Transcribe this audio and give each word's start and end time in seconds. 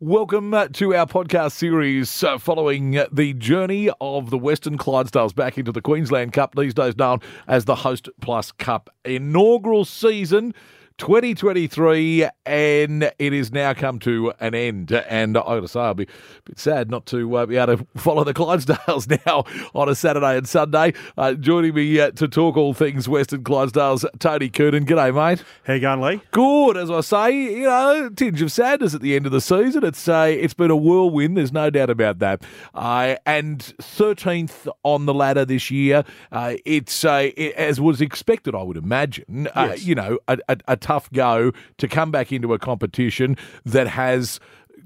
Welcome 0.00 0.52
to 0.74 0.94
our 0.94 1.06
podcast 1.06 1.50
series 1.50 2.22
uh, 2.22 2.38
following 2.38 3.00
the 3.10 3.32
journey 3.32 3.90
of 4.00 4.30
the 4.30 4.38
Western 4.38 4.78
Clydesdales 4.78 5.34
back 5.34 5.58
into 5.58 5.72
the 5.72 5.80
Queensland 5.80 6.32
Cup, 6.32 6.54
these 6.54 6.72
days 6.72 6.96
known 6.96 7.18
as 7.48 7.64
the 7.64 7.74
Host 7.74 8.08
Plus 8.20 8.52
Cup 8.52 8.90
inaugural 9.04 9.84
season. 9.84 10.54
2023, 10.98 12.28
and 12.44 13.12
it 13.18 13.32
has 13.32 13.52
now 13.52 13.72
come 13.72 13.98
to 14.00 14.32
an 14.40 14.54
end. 14.54 14.92
And 14.92 15.36
I 15.38 15.40
got 15.42 15.60
to 15.60 15.68
say, 15.68 15.80
I'll 15.80 15.94
be 15.94 16.04
a 16.04 16.06
bit 16.44 16.58
sad 16.58 16.90
not 16.90 17.06
to 17.06 17.36
uh, 17.36 17.46
be 17.46 17.56
able 17.56 17.78
to 17.78 17.86
follow 17.96 18.24
the 18.24 18.34
Clydesdales 18.34 19.08
now 19.26 19.44
on 19.74 19.88
a 19.88 19.94
Saturday 19.94 20.36
and 20.36 20.48
Sunday. 20.48 20.92
Uh, 21.16 21.34
joining 21.34 21.74
me 21.74 21.98
uh, 22.00 22.10
to 22.12 22.28
talk 22.28 22.56
all 22.56 22.74
things 22.74 23.08
Western 23.08 23.44
Clydesdales, 23.44 24.04
Tony 24.18 24.50
Coonan. 24.50 24.84
G'day, 24.86 25.14
mate. 25.14 25.44
How 25.64 25.74
you 25.74 25.80
going, 25.80 26.00
Lee? 26.00 26.20
Good, 26.32 26.76
as 26.76 26.90
I 26.90 27.00
say, 27.00 27.32
you 27.58 27.62
know, 27.64 28.10
tinge 28.10 28.42
of 28.42 28.52
sadness 28.52 28.94
at 28.94 29.00
the 29.00 29.14
end 29.16 29.24
of 29.26 29.32
the 29.32 29.40
season. 29.40 29.84
It's 29.84 30.08
uh, 30.08 30.26
it's 30.28 30.54
been 30.54 30.70
a 30.70 30.76
whirlwind. 30.76 31.36
There's 31.36 31.52
no 31.52 31.70
doubt 31.70 31.90
about 31.90 32.18
that. 32.18 32.42
Uh, 32.74 33.16
and 33.24 33.58
13th 33.80 34.68
on 34.82 35.06
the 35.06 35.14
ladder 35.14 35.44
this 35.44 35.70
year. 35.70 36.04
Uh, 36.32 36.54
it's 36.64 37.04
uh, 37.04 37.30
it, 37.36 37.54
as 37.54 37.80
was 37.80 38.00
expected, 38.00 38.54
I 38.54 38.62
would 38.62 38.76
imagine. 38.76 39.46
Uh, 39.54 39.66
Yes. 39.68 39.84
you 39.84 39.94
know, 39.94 40.18
a, 40.28 40.38
a, 40.48 40.56
a 40.68 40.76
tough 40.88 41.12
go 41.12 41.52
to 41.76 41.86
come 41.86 42.10
back 42.10 42.32
into 42.32 42.54
a 42.54 42.58
competition 42.58 43.36
that 43.66 43.86
has 43.86 44.40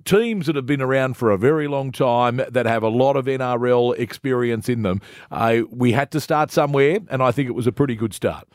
teams 0.04 0.46
that 0.46 0.56
have 0.56 0.66
been 0.66 0.82
around 0.82 1.16
for 1.16 1.30
a 1.30 1.38
very 1.38 1.68
long 1.68 1.92
time 1.92 2.40
that 2.50 2.66
have 2.66 2.82
a 2.82 2.88
lot 2.88 3.16
of 3.16 3.26
NRL 3.26 3.96
experience 3.96 4.68
in 4.68 4.82
them. 4.82 5.00
Uh, 5.30 5.60
we 5.70 5.92
had 5.92 6.10
to 6.10 6.20
start 6.20 6.50
somewhere, 6.50 6.98
and 7.08 7.22
I 7.22 7.30
think 7.30 7.48
it 7.48 7.52
was 7.52 7.68
a 7.68 7.72
pretty 7.72 7.94
good 7.94 8.12
start. 8.14 8.48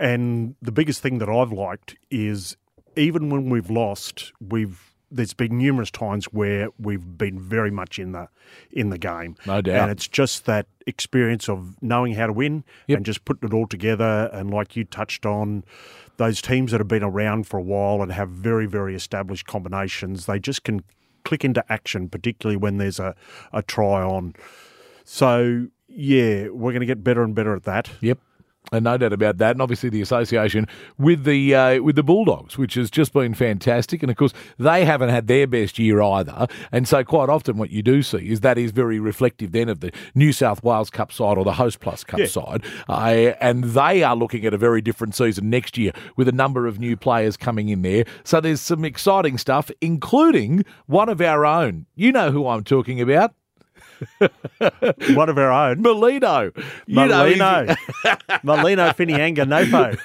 And 0.00 0.54
the 0.62 0.72
biggest 0.72 1.02
thing 1.02 1.18
that 1.18 1.28
I've 1.28 1.52
liked 1.52 1.94
is 2.10 2.56
even 2.96 3.28
when 3.28 3.50
we've 3.50 3.68
lost, 3.68 4.32
we've 4.40 4.93
there's 5.14 5.32
been 5.34 5.56
numerous 5.56 5.90
times 5.90 6.26
where 6.26 6.68
we've 6.78 7.16
been 7.16 7.40
very 7.40 7.70
much 7.70 7.98
in 7.98 8.12
the 8.12 8.28
in 8.70 8.90
the 8.90 8.98
game. 8.98 9.36
No 9.46 9.60
doubt. 9.60 9.82
And 9.82 9.90
it's 9.90 10.08
just 10.08 10.44
that 10.46 10.66
experience 10.86 11.48
of 11.48 11.76
knowing 11.82 12.14
how 12.14 12.26
to 12.26 12.32
win 12.32 12.64
Yep. 12.88 12.96
and 12.98 13.06
just 13.06 13.24
putting 13.24 13.48
it 13.48 13.54
all 13.54 13.66
together. 13.66 14.28
And 14.32 14.50
like 14.50 14.76
you 14.76 14.84
touched 14.84 15.24
on, 15.24 15.64
those 16.16 16.42
teams 16.42 16.72
that 16.72 16.80
have 16.80 16.88
been 16.88 17.02
around 17.04 17.46
for 17.46 17.58
a 17.58 17.62
while 17.62 18.02
and 18.02 18.12
have 18.12 18.28
very, 18.28 18.66
very 18.66 18.94
established 18.94 19.46
combinations, 19.46 20.26
they 20.26 20.38
just 20.38 20.64
can 20.64 20.82
click 21.24 21.44
into 21.44 21.64
action, 21.72 22.08
particularly 22.08 22.56
when 22.56 22.76
there's 22.78 22.98
a, 22.98 23.14
a 23.52 23.62
try 23.62 24.02
on. 24.02 24.34
So 25.04 25.68
yeah, 25.88 26.48
we're 26.48 26.72
going 26.72 26.80
to 26.80 26.86
get 26.86 27.04
better 27.04 27.22
and 27.22 27.34
better 27.34 27.54
at 27.54 27.62
that. 27.64 27.90
Yep. 28.00 28.18
And 28.72 28.82
no 28.84 28.96
doubt 28.96 29.12
about 29.12 29.36
that, 29.38 29.52
and 29.52 29.60
obviously 29.60 29.90
the 29.90 30.00
association 30.00 30.66
with 30.98 31.24
the 31.24 31.54
uh, 31.54 31.82
with 31.82 31.96
the 31.96 32.02
Bulldogs, 32.02 32.56
which 32.56 32.74
has 32.74 32.90
just 32.90 33.12
been 33.12 33.34
fantastic, 33.34 34.02
and 34.02 34.10
of 34.10 34.16
course 34.16 34.32
they 34.58 34.86
haven't 34.86 35.10
had 35.10 35.26
their 35.26 35.46
best 35.46 35.78
year 35.78 36.00
either, 36.00 36.46
and 36.72 36.88
so 36.88 37.04
quite 37.04 37.28
often 37.28 37.58
what 37.58 37.68
you 37.70 37.82
do 37.82 38.02
see 38.02 38.30
is 38.30 38.40
that 38.40 38.56
is 38.56 38.72
very 38.72 38.98
reflective 38.98 39.52
then 39.52 39.68
of 39.68 39.80
the 39.80 39.92
New 40.14 40.32
South 40.32 40.64
Wales 40.64 40.88
Cup 40.88 41.12
side 41.12 41.36
or 41.36 41.44
the 41.44 41.52
Hostplus 41.52 42.06
Cup 42.06 42.20
Yeah. 42.20 42.26
side, 42.26 42.64
uh, 42.88 43.34
and 43.38 43.64
they 43.64 44.02
are 44.02 44.16
looking 44.16 44.46
at 44.46 44.54
a 44.54 44.58
very 44.58 44.80
different 44.80 45.14
season 45.14 45.50
next 45.50 45.76
year 45.76 45.92
with 46.16 46.26
a 46.26 46.32
number 46.32 46.66
of 46.66 46.80
new 46.80 46.96
players 46.96 47.36
coming 47.36 47.68
in 47.68 47.82
there. 47.82 48.04
So 48.24 48.40
there's 48.40 48.62
some 48.62 48.82
exciting 48.84 49.36
stuff, 49.36 49.70
including 49.82 50.64
one 50.86 51.10
of 51.10 51.20
our 51.20 51.44
own. 51.44 51.84
You 51.94 52.12
know 52.12 52.30
who 52.30 52.48
I'm 52.48 52.64
talking 52.64 52.98
about, 53.00 53.34
One 55.14 55.28
of 55.28 55.38
our 55.38 55.50
own. 55.52 55.82
Molino. 55.82 56.50
Molino. 56.88 57.66
Molino 58.42 58.88
Finianga 58.90 59.44
Nopo. 59.44 59.96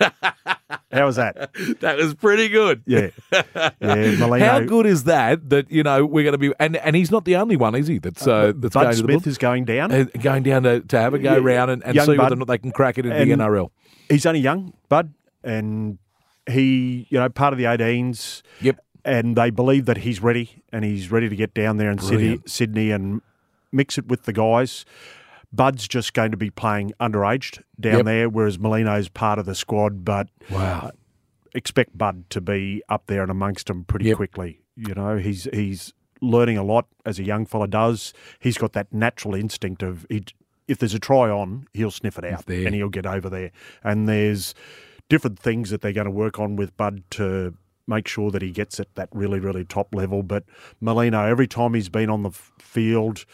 How 0.92 1.06
was 1.06 1.16
that? 1.18 1.52
that 1.82 1.98
was 1.98 2.14
pretty 2.16 2.50
good. 2.50 2.82
Yeah. 2.86 3.10
Yeah, 3.32 4.16
Molino. 4.17 4.40
How 4.45 4.60
good 4.62 4.86
is 4.86 5.04
that? 5.06 5.50
That 5.50 5.72
you 5.72 5.84
know 5.84 6.06
we're 6.06 6.23
going 6.23 6.34
to 6.34 6.38
be, 6.38 6.54
and, 6.60 6.78
and 6.78 6.95
he's 6.95 7.12
not 7.12 7.26
the 7.26 7.36
only 7.36 7.56
one, 7.58 7.76
is 7.76 7.88
he? 7.88 8.00
That's 8.00 8.26
uh, 8.28 8.54
that's 8.56 8.73
Bud 8.73 8.84
going 8.84 8.95
to 8.95 9.02
the 9.04 9.08
Smith 9.14 9.28
is 9.28 9.38
going 9.38 9.66
down. 9.66 9.92
uh, 9.92 10.06
going 10.22 10.44
down 10.44 10.64
to, 10.64 10.82
to 10.82 11.00
have 11.00 11.14
a 11.14 11.20
go 11.20 11.34
Yeah, 11.34 11.40
round 11.42 11.72
and, 11.72 11.84
and 11.84 12.00
see 12.02 12.17
whether 12.17 12.34
or 12.34 12.38
not 12.38 12.48
they 12.48 12.58
can 12.58 12.72
crack 12.72 12.98
it 12.98 13.06
in 13.06 13.12
And- 13.12 13.30
the 13.30 13.36
NRL. 13.36 13.70
He's 14.10 14.26
only 14.26 14.39
young, 14.39 14.73
Bud, 14.89 15.14
and 15.44 15.99
he, 16.49 17.05
you 17.10 17.20
know, 17.20 17.30
part 17.30 17.54
of 17.54 17.60
the 17.60 17.66
18s. 17.66 18.42
Yep. 18.61 18.83
And 19.05 19.36
they 19.36 19.49
believe 19.52 19.86
that 19.86 19.98
he's 19.98 20.22
ready 20.22 20.64
and 20.73 20.83
he's 20.83 21.11
ready 21.11 21.30
to 21.30 21.36
get 21.36 21.54
down 21.54 21.78
there 21.78 21.92
in 21.92 21.99
Sydney, 21.99 22.17
Brilliant. 22.17 22.49
Sydney 22.49 22.92
and 22.92 23.22
mix 23.71 23.97
it 23.97 24.07
with 24.07 24.23
the 24.23 24.33
guys. 24.33 24.85
Bud's 25.52 25.87
just 25.87 26.13
going 26.13 26.31
to 26.31 26.37
be 26.37 26.49
playing 26.52 26.93
underaged 26.99 27.61
down 27.80 27.97
Yep. 27.97 28.05
there, 28.05 28.30
whereas 28.30 28.59
Molino's 28.59 29.09
part 29.09 29.39
of 29.39 29.45
the 29.45 29.55
squad, 29.55 30.05
but 30.05 30.30
Wow. 30.52 30.91
expect 31.55 31.97
Bud 31.97 32.30
to 32.30 32.41
be 32.41 32.83
up 32.89 33.07
there 33.07 33.21
and 33.23 33.31
amongst 33.31 33.67
them 33.67 33.83
pretty 33.83 34.05
Yep. 34.05 34.17
quickly. 34.17 34.61
You 34.75 34.93
know, 34.93 35.17
he's 35.17 35.47
he's 35.52 35.93
learning 36.21 36.57
a 36.57 36.63
lot 36.63 36.85
as 37.05 37.17
a 37.17 37.23
young 37.23 37.45
fella 37.45 37.67
does. 37.67 38.13
He's 38.39 38.57
got 38.57 38.73
that 38.73 38.93
natural 38.93 39.33
instinct 39.35 39.81
of 39.81 40.05
he, 40.09 40.23
if 40.67 40.77
there's 40.77 40.93
a 40.93 40.99
try 40.99 41.30
on, 41.30 41.65
he'll 41.73 41.91
sniff 41.91 42.17
it 42.19 42.25
out 42.25 42.47
and 42.47 42.75
he'll 42.75 42.89
get 42.89 43.05
over 43.07 43.30
there. 43.30 43.51
And 43.83 44.07
there's 44.07 44.53
different 45.09 45.39
things 45.39 45.71
that 45.71 45.81
they're 45.81 45.93
going 45.93 46.05
to 46.05 46.11
work 46.11 46.37
on 46.39 46.55
with 46.55 46.75
Bud 46.77 47.03
to 47.11 47.55
make 47.89 48.08
sure 48.08 48.32
that 48.32 48.42
he 48.42 48.52
gets 48.52 48.80
at 48.80 48.95
that 48.95 49.10
really 49.11 49.39
really 49.39 49.66
top 49.66 49.94
level. 49.94 50.23
But 50.23 50.44
Molino, 50.80 51.26
every 51.26 51.48
time 51.48 51.73
he's 51.73 51.89
been 51.89 52.10
on 52.10 52.23
the 52.23 52.30
f- 52.30 52.54
field. 52.60 53.26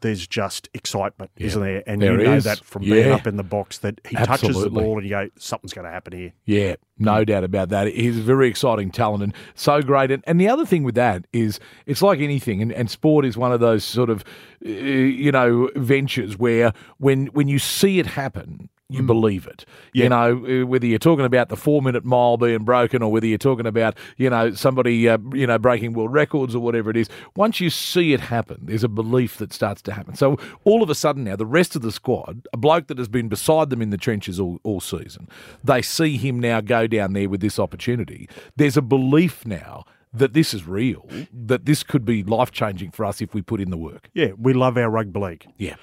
There's 0.00 0.26
just 0.26 0.68
excitement, 0.74 1.30
isn't 1.38 1.62
there? 1.62 1.82
And 1.86 2.02
there 2.02 2.18
you 2.20 2.26
know 2.26 2.34
is. 2.34 2.44
that 2.44 2.62
from 2.62 2.82
being 2.82 3.10
up 3.10 3.26
in 3.26 3.38
the 3.38 3.42
box 3.42 3.78
that 3.78 4.02
he 4.06 4.16
touches 4.16 4.60
the 4.62 4.68
ball 4.68 4.98
and 4.98 5.04
you 5.04 5.08
go, 5.08 5.30
something's 5.38 5.72
going 5.72 5.86
to 5.86 5.90
happen 5.90 6.12
here. 6.12 6.34
Yeah, 6.44 6.74
no 6.98 7.24
doubt 7.24 7.42
about 7.42 7.70
that. 7.70 7.86
He's 7.86 8.18
a 8.18 8.22
very 8.22 8.46
exciting 8.48 8.90
talent 8.90 9.22
and 9.22 9.32
so 9.54 9.80
great. 9.80 10.10
And, 10.10 10.22
and 10.26 10.38
the 10.38 10.48
other 10.48 10.66
thing 10.66 10.84
with 10.84 10.94
that 10.96 11.24
is 11.32 11.58
it's 11.86 12.02
like 12.02 12.20
anything, 12.20 12.60
and, 12.60 12.70
and 12.70 12.90
sport 12.90 13.24
is 13.24 13.38
one 13.38 13.50
of 13.50 13.60
those 13.60 13.82
sort 13.82 14.10
of, 14.10 14.24
uh, 14.66 14.68
you 14.68 15.32
know, 15.32 15.70
ventures 15.74 16.36
where 16.38 16.74
when 16.98 17.28
when 17.28 17.48
you 17.48 17.58
see 17.58 17.98
it 17.98 18.04
happen, 18.04 18.68
you 18.94 19.02
believe 19.02 19.46
it. 19.46 19.64
You 19.92 20.08
know, 20.08 20.44
uh, 20.44 20.66
whether 20.66 20.86
you're 20.86 20.98
talking 20.98 21.24
about 21.24 21.48
the 21.48 21.56
four 21.56 21.82
minute 21.82 22.04
mile 22.04 22.36
being 22.36 22.64
broken 22.64 23.02
or 23.02 23.10
whether 23.12 23.26
you're 23.26 23.38
talking 23.38 23.66
about, 23.66 23.96
you 24.16 24.30
know, 24.30 24.52
somebody, 24.52 25.08
uh, 25.08 25.18
you 25.32 25.46
know, 25.46 25.58
breaking 25.58 25.92
world 25.92 26.12
records 26.12 26.54
or 26.54 26.60
whatever 26.60 26.90
it 26.90 26.96
is, 26.96 27.08
once 27.36 27.60
you 27.60 27.70
see 27.70 28.12
it 28.12 28.20
happen, 28.20 28.58
there's 28.62 28.84
a 28.84 28.88
belief 28.88 29.38
that 29.38 29.52
starts 29.52 29.82
to 29.82 29.92
happen. 29.92 30.14
So 30.14 30.38
all 30.64 30.82
of 30.82 30.90
a 30.90 30.94
sudden 30.94 31.24
now, 31.24 31.36
the 31.36 31.46
rest 31.46 31.76
of 31.76 31.82
the 31.82 31.92
squad, 31.92 32.46
a 32.52 32.56
bloke 32.56 32.86
that 32.88 32.98
has 32.98 33.08
been 33.08 33.28
beside 33.28 33.70
them 33.70 33.80
in 33.82 33.90
the 33.90 33.98
trenches 33.98 34.40
all, 34.40 34.58
all 34.64 34.80
season, 34.80 35.28
they 35.62 35.82
see 35.82 36.16
him 36.16 36.40
now 36.40 36.60
go 36.60 36.86
down 36.86 37.12
there 37.12 37.28
with 37.28 37.40
this 37.40 37.58
opportunity. 37.58 38.28
There's 38.56 38.76
a 38.76 38.82
belief 38.82 39.46
now 39.46 39.84
that 40.12 40.32
this 40.32 40.54
is 40.54 40.66
real, 40.66 41.08
that 41.32 41.64
this 41.64 41.82
could 41.82 42.04
be 42.04 42.22
life 42.22 42.52
changing 42.52 42.92
for 42.92 43.04
us 43.04 43.20
if 43.20 43.34
we 43.34 43.42
put 43.42 43.60
in 43.60 43.70
the 43.70 43.76
work. 43.76 44.10
Yeah, 44.14 44.28
we 44.38 44.52
love 44.52 44.76
our 44.76 44.88
rugby 44.88 45.18
league. 45.18 45.46
Yeah. 45.58 45.74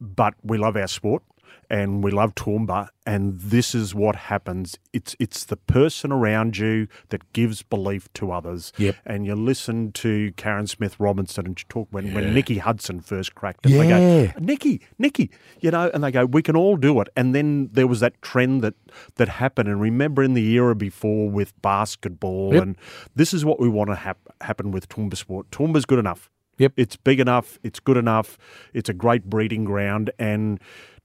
but 0.00 0.34
we 0.42 0.58
love 0.58 0.76
our 0.76 0.86
sport 0.88 1.22
and 1.70 2.02
we 2.02 2.10
love 2.10 2.34
Toowoomba 2.34 2.88
and 3.06 3.38
this 3.40 3.74
is 3.74 3.94
what 3.94 4.16
happens. 4.16 4.78
It's 4.92 5.16
it's 5.18 5.44
the 5.44 5.56
person 5.56 6.12
around 6.12 6.58
you 6.58 6.88
that 7.08 7.32
gives 7.32 7.62
belief 7.62 8.12
to 8.14 8.32
others. 8.32 8.72
Yep. 8.78 8.96
And 9.06 9.26
you 9.26 9.34
listen 9.34 9.92
to 9.92 10.32
Karen 10.36 10.66
Smith 10.66 10.98
Robinson 10.98 11.46
and 11.46 11.58
she 11.58 11.64
talk 11.68 11.88
when, 11.90 12.12
when 12.14 12.34
Nikki 12.34 12.58
Hudson 12.58 13.00
first 13.00 13.34
cracked 13.34 13.66
it. 13.66 13.70
Yeah. 13.70 13.78
They 13.78 13.88
go, 13.88 14.32
Nikki, 14.40 14.80
Nikki, 14.98 15.30
you 15.60 15.70
know, 15.70 15.90
and 15.92 16.04
they 16.04 16.10
go, 16.10 16.26
We 16.26 16.42
can 16.42 16.56
all 16.56 16.76
do 16.76 17.00
it. 17.00 17.08
And 17.16 17.34
then 17.34 17.70
there 17.72 17.86
was 17.86 18.00
that 18.00 18.20
trend 18.22 18.62
that 18.62 18.74
that 19.16 19.28
happened. 19.28 19.68
And 19.68 19.80
remember 19.80 20.22
in 20.22 20.34
the 20.34 20.50
era 20.52 20.74
before 20.74 21.30
with 21.30 21.60
basketball 21.62 22.52
Yep. 22.54 22.62
and 22.62 22.76
this 23.14 23.32
is 23.34 23.44
what 23.44 23.60
we 23.60 23.68
want 23.68 23.90
to 23.90 23.96
hap- 23.96 24.28
happen 24.40 24.70
with 24.70 24.88
Toowoomba 24.88 25.16
sport. 25.16 25.50
Toowoomba's 25.50 25.84
good 25.86 25.98
enough. 25.98 26.30
Yep. 26.58 26.72
It's 26.76 26.96
big 26.96 27.20
enough. 27.20 27.58
It's 27.62 27.78
good 27.80 27.96
enough. 27.96 28.36
It's 28.74 28.88
a 28.88 28.92
great 28.94 29.24
breeding 29.24 29.64
ground. 29.64 30.10
And 30.18 30.60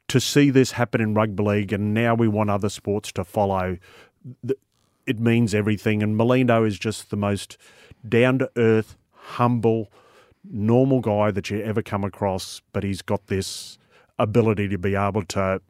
to 0.09 0.19
see 0.19 0.49
this 0.49 0.71
happen 0.71 1.01
in 1.01 1.13
rugby 1.13 1.43
league, 1.43 1.73
and 1.73 1.93
now 1.93 2.13
we 2.15 2.27
want 2.27 2.49
other 2.49 2.69
sports 2.69 3.11
to 3.13 3.23
follow, 3.23 3.77
it 5.05 5.19
means 5.19 5.53
everything. 5.55 6.03
And 6.03 6.15
Molino 6.17 6.63
is 6.63 6.77
just 6.77 7.09
the 7.09 7.17
most 7.17 7.57
down 8.07 8.39
to 8.39 8.49
earth, 8.57 8.95
humble, 9.13 9.91
normal 10.49 10.99
guy 11.01 11.31
that 11.31 11.49
you 11.49 11.61
ever 11.61 11.81
come 11.81 12.03
across. 12.03 12.61
But 12.73 12.83
he's 12.83 13.01
got 13.01 13.27
this 13.27 13.77
ability 14.19 14.67
to 14.69 14.77
be 14.77 14.95
able 14.95 15.23
to. 15.23 15.61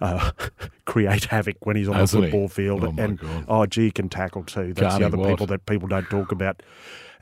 Uh, 0.00 0.32
create 0.86 1.26
havoc 1.26 1.54
when 1.64 1.76
he's 1.76 1.88
on 1.88 1.94
the 1.94 2.00
he? 2.00 2.06
football 2.06 2.48
field, 2.48 2.82
Oh, 2.84 2.92
and 2.98 3.16
God. 3.18 3.44
oh, 3.46 3.64
gee, 3.64 3.84
he 3.84 3.90
can 3.92 4.08
tackle 4.08 4.42
too. 4.42 4.74
That's 4.74 4.94
Can't 4.96 5.00
the 5.00 5.06
other 5.06 5.16
what? 5.16 5.30
people 5.30 5.46
that 5.46 5.64
people 5.66 5.86
don't 5.88 6.10
talk 6.10 6.32
about. 6.32 6.62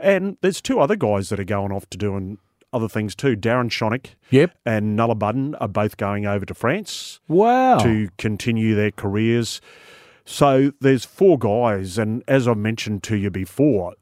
And 0.01 0.39
there's 0.41 0.61
two 0.63 0.81
other 0.81 0.97
guys 0.97 1.29
that 1.29 1.39
are 1.39 1.45
going 1.45 1.71
off 1.71 1.89
to 1.91 1.99
doing 1.99 2.39
other 2.73 2.89
things 2.89 3.15
too. 3.15 3.37
Darren 3.37 3.71
Shonick 3.71 4.15
Yep. 4.31 4.57
and 4.65 4.97
Nulla 4.97 5.15
Budden 5.15 5.55
are 5.57 5.69
both 5.69 5.97
going 5.97 6.27
over 6.27 6.45
to 6.47 6.55
France 6.55 7.21
Wow. 7.29 7.79
to 7.79 8.09
continue 8.19 8.75
their 8.75 8.91
careers. 8.91 9.61
So 10.25 10.73
there's 10.81 11.05
four 11.05 11.39
guys, 11.39 11.99
and 11.99 12.23
as 12.29 12.47
I 12.47 12.55
mentioned 12.55 13.03
to 13.05 13.17
you 13.17 13.31
before, 13.31 13.95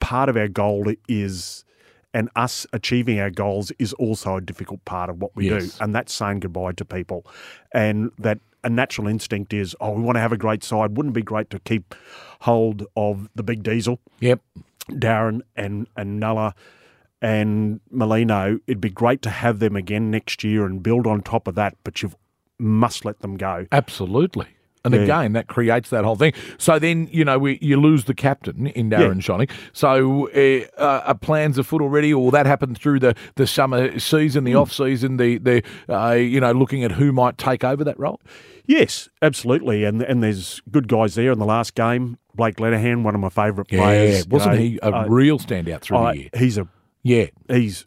part 0.00 0.28
of 0.28 0.36
our 0.36 0.48
goal 0.48 0.92
is, 1.08 1.64
and 2.12 2.28
us 2.36 2.66
achieving 2.72 3.18
our 3.18 3.30
goals 3.30 3.72
is 3.78 3.92
also 3.94 4.36
a 4.36 4.40
difficult 4.40 4.84
part 4.84 5.08
of 5.10 5.20
what 5.20 5.34
we 5.34 5.48
Yes. 5.50 5.78
do, 5.78 5.84
and 5.84 5.94
that's 5.94 6.12
saying 6.12 6.40
goodbye 6.40 6.72
to 6.72 6.84
people, 6.84 7.26
and 7.72 8.10
that 8.18 8.38
a 8.62 8.70
natural 8.70 9.08
instinct 9.08 9.52
is, 9.52 9.74
oh, 9.80 9.92
we 9.92 10.02
want 10.02 10.16
to 10.16 10.20
have 10.20 10.32
a 10.32 10.36
great 10.38 10.62
side. 10.64 10.96
Wouldn't 10.96 11.12
it 11.14 11.20
be 11.20 11.22
great 11.22 11.50
to 11.50 11.58
keep 11.60 11.94
hold 12.40 12.86
of 12.96 13.28
the 13.34 13.42
big 13.42 13.62
diesel? 13.62 14.00
Yep. 14.20 14.40
Darren 14.90 15.40
and 15.56 15.86
and 15.96 16.20
Nulla 16.20 16.54
and 17.24 17.80
Molino, 17.90 18.58
it'd 18.66 18.80
be 18.80 18.90
great 18.90 19.22
to 19.22 19.30
have 19.30 19.58
them 19.58 19.76
again 19.76 20.10
next 20.10 20.44
year 20.44 20.66
and 20.66 20.82
build 20.82 21.06
on 21.06 21.22
top 21.22 21.48
of 21.48 21.54
that. 21.54 21.74
But 21.84 22.02
you 22.02 22.12
must 22.58 23.04
let 23.04 23.20
them 23.20 23.36
go. 23.36 23.66
Absolutely. 23.72 24.46
And 24.86 24.92
Yeah. 24.92 25.00
again, 25.00 25.32
that 25.32 25.46
creates 25.46 25.88
that 25.88 26.04
whole 26.04 26.14
thing. 26.16 26.34
So 26.58 26.78
then, 26.78 27.08
you 27.10 27.24
know, 27.24 27.38
we, 27.38 27.58
you 27.62 27.80
lose 27.80 28.04
the 28.04 28.12
captain 28.12 28.66
in 28.66 28.90
Darren 28.90 29.22
Shonning. 29.22 29.48
So 29.72 30.28
uh, 30.28 30.66
uh, 30.78 31.02
are 31.06 31.14
plans 31.14 31.56
afoot 31.56 31.80
already, 31.80 32.12
or 32.12 32.30
that 32.32 32.44
happened 32.44 32.76
through 32.76 32.98
the, 33.00 33.14
the 33.36 33.46
summer 33.46 33.98
season, 33.98 34.44
the 34.44 34.52
Hmm. 34.52 34.58
off 34.58 34.72
season, 34.72 35.16
the 35.16 35.38
the 35.38 35.62
uh, 35.88 36.12
you 36.12 36.38
know 36.38 36.52
looking 36.52 36.84
at 36.84 36.92
who 36.92 37.12
might 37.12 37.38
take 37.38 37.64
over 37.64 37.82
that 37.84 37.98
role. 37.98 38.20
Yes, 38.66 39.08
absolutely. 39.22 39.84
And 39.84 40.02
and 40.02 40.22
there's 40.22 40.60
good 40.70 40.86
guys 40.86 41.14
there 41.14 41.32
in 41.32 41.38
the 41.38 41.46
last 41.46 41.74
game. 41.74 42.18
Blake 42.34 42.56
Lenihan, 42.56 43.04
one 43.04 43.14
of 43.14 43.20
my 43.22 43.28
favourite 43.30 43.68
players. 43.68 44.18
you 44.26 44.30
wasn't 44.30 44.56
know. 44.56 44.60
he 44.60 44.78
a 44.82 44.92
Uh, 44.92 45.06
real 45.08 45.38
standout 45.38 45.80
through 45.80 45.96
I- 45.96 46.12
the 46.12 46.18
year? 46.20 46.28
He's 46.36 46.58
a 46.58 46.68
Yeah. 47.04 47.26
he's. 47.48 47.84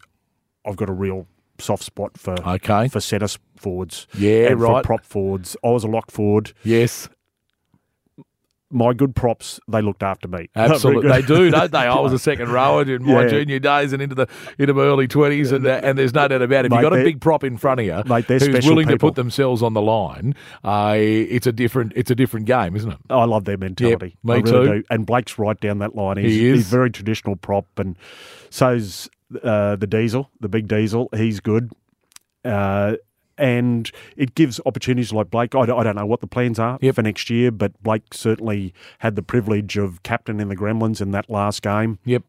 I've 0.66 0.78
got 0.78 0.88
a 0.90 0.94
real 0.94 1.28
soft 1.60 1.84
spot 1.84 2.18
for 2.18 2.36
Okay. 2.48 2.88
for 2.88 3.00
centre 3.02 3.28
forwards. 3.58 4.08
Yeah, 4.18 4.50
and 4.52 4.62
right. 4.62 4.84
For 4.84 4.88
prop 4.88 5.04
forwards, 5.06 5.58
I 5.64 5.70
was 5.70 5.84
a 5.84 5.88
lock 5.88 6.12
forward. 6.12 6.54
Yes. 6.64 7.10
My 8.70 8.94
good 8.94 9.16
props, 9.16 9.60
they 9.70 9.82
looked 9.82 10.04
after 10.04 10.28
me. 10.28 10.50
Absolutely, 10.56 11.10
they 11.12 11.22
do, 11.22 11.50
don't 11.50 11.72
they? 11.72 11.78
I 11.78 12.00
was 12.00 12.12
a 12.12 12.20
second 12.20 12.50
rower 12.52 12.82
in 12.82 13.04
my 13.06 13.22
Yeah. 13.24 13.28
junior 13.30 13.60
days 13.60 13.94
and 13.94 14.02
into 14.02 14.14
the 14.16 14.28
into 14.60 14.74
my 14.74 14.82
early 14.82 15.08
twenties, 15.08 15.54
and 15.54 15.66
and 15.66 15.98
there's 15.98 16.14
no 16.14 16.28
doubt 16.28 16.42
about 16.42 16.66
it. 16.66 16.72
If 16.72 16.72
you've 16.74 16.82
got 16.82 16.94
a 17.00 17.04
big 17.04 17.22
prop 17.22 17.44
in 17.46 17.56
front 17.58 17.80
of 17.80 17.86
you 17.86 18.04
Mate, 18.06 18.26
who's 18.26 18.66
willing 18.66 18.88
to 18.90 18.98
put 18.98 19.16
themselves 19.16 19.64
on 19.64 19.74
the 19.74 19.82
line, 19.82 20.36
uh, 20.66 20.96
it's 20.98 21.48
a 21.48 21.54
different 21.54 21.94
it's 21.96 22.12
a 22.12 22.16
different 22.16 22.46
game, 22.46 22.76
isn't 22.76 22.92
it? 22.92 22.98
I 23.10 23.24
love 23.24 23.46
their 23.46 23.58
mentality. 23.58 24.18
me 24.24 24.34
I 24.34 24.38
really 24.38 24.52
too. 24.52 24.66
do. 24.80 24.84
And 24.90 25.06
Blake's 25.06 25.40
right 25.40 25.60
down 25.60 25.80
that 25.80 25.96
line. 25.96 26.18
He's, 26.18 26.34
He 26.36 26.48
is. 26.48 26.56
he's 26.58 26.70
very 26.70 26.92
traditional 26.92 27.38
prop, 27.38 27.66
and 27.78 27.96
so's 28.50 29.10
uh, 29.44 29.78
the 29.78 29.88
Diesel, 29.88 30.30
the 30.42 30.50
big 30.50 30.68
Diesel. 30.68 31.08
He's 31.16 31.40
good. 31.40 31.72
Uh, 32.44 32.96
and 33.38 33.92
it 34.16 34.36
gives 34.36 34.60
opportunities 34.66 35.12
like 35.14 35.30
Blake. 35.30 35.54
I 35.56 35.66
don't, 35.66 35.80
I 35.80 35.84
don't 35.84 35.96
know 35.96 36.06
what 36.06 36.22
the 36.22 36.28
plans 36.28 36.60
are 36.60 36.78
Yep. 36.82 36.96
for 36.96 37.02
next 37.02 37.30
year, 37.30 37.52
but 37.52 37.72
Blake 37.84 38.14
certainly 38.14 38.74
had 39.00 39.16
the 39.16 39.22
privilege 39.24 39.78
of 39.78 40.02
captain 40.04 40.40
in 40.40 40.50
the 40.50 40.56
Gremlins 40.56 41.02
in 41.02 41.12
that 41.12 41.30
last 41.30 41.62
game. 41.62 42.00
Yep. 42.06 42.24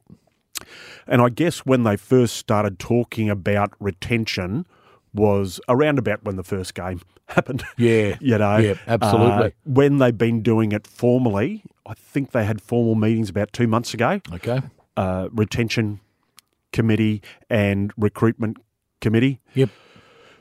And 1.07 1.23
I 1.23 1.29
guess 1.29 1.61
when 1.61 1.85
they 1.85 1.97
first 1.97 2.37
started 2.37 2.79
talking 2.79 3.31
about 3.31 3.73
retention 3.81 4.67
was 5.15 5.61
around 5.69 5.99
about 5.99 6.25
when 6.25 6.37
the 6.37 6.45
first 6.45 6.75
game 6.75 7.01
happened. 7.29 7.65
Yeah. 7.77 8.17
you 8.21 8.37
know, 8.39 8.57
Yeah, 8.59 8.75
absolutely. 8.87 9.47
Uh, 9.47 9.51
when 9.65 9.99
they've 9.99 10.17
been 10.17 10.43
doing 10.43 10.73
it 10.73 10.87
formally, 10.87 11.63
I 11.87 11.95
think 11.95 12.33
they 12.33 12.45
had 12.45 12.61
formal 12.61 12.95
meetings 12.95 13.31
about 13.31 13.53
two 13.53 13.67
months 13.67 13.95
ago. 13.95 14.21
Okay. 14.33 14.61
Uh, 14.97 15.29
retention 15.33 16.01
committee 16.73 17.23
and 17.49 17.93
recruitment 17.97 18.59
committee. 19.01 19.41
Yep. 19.55 19.71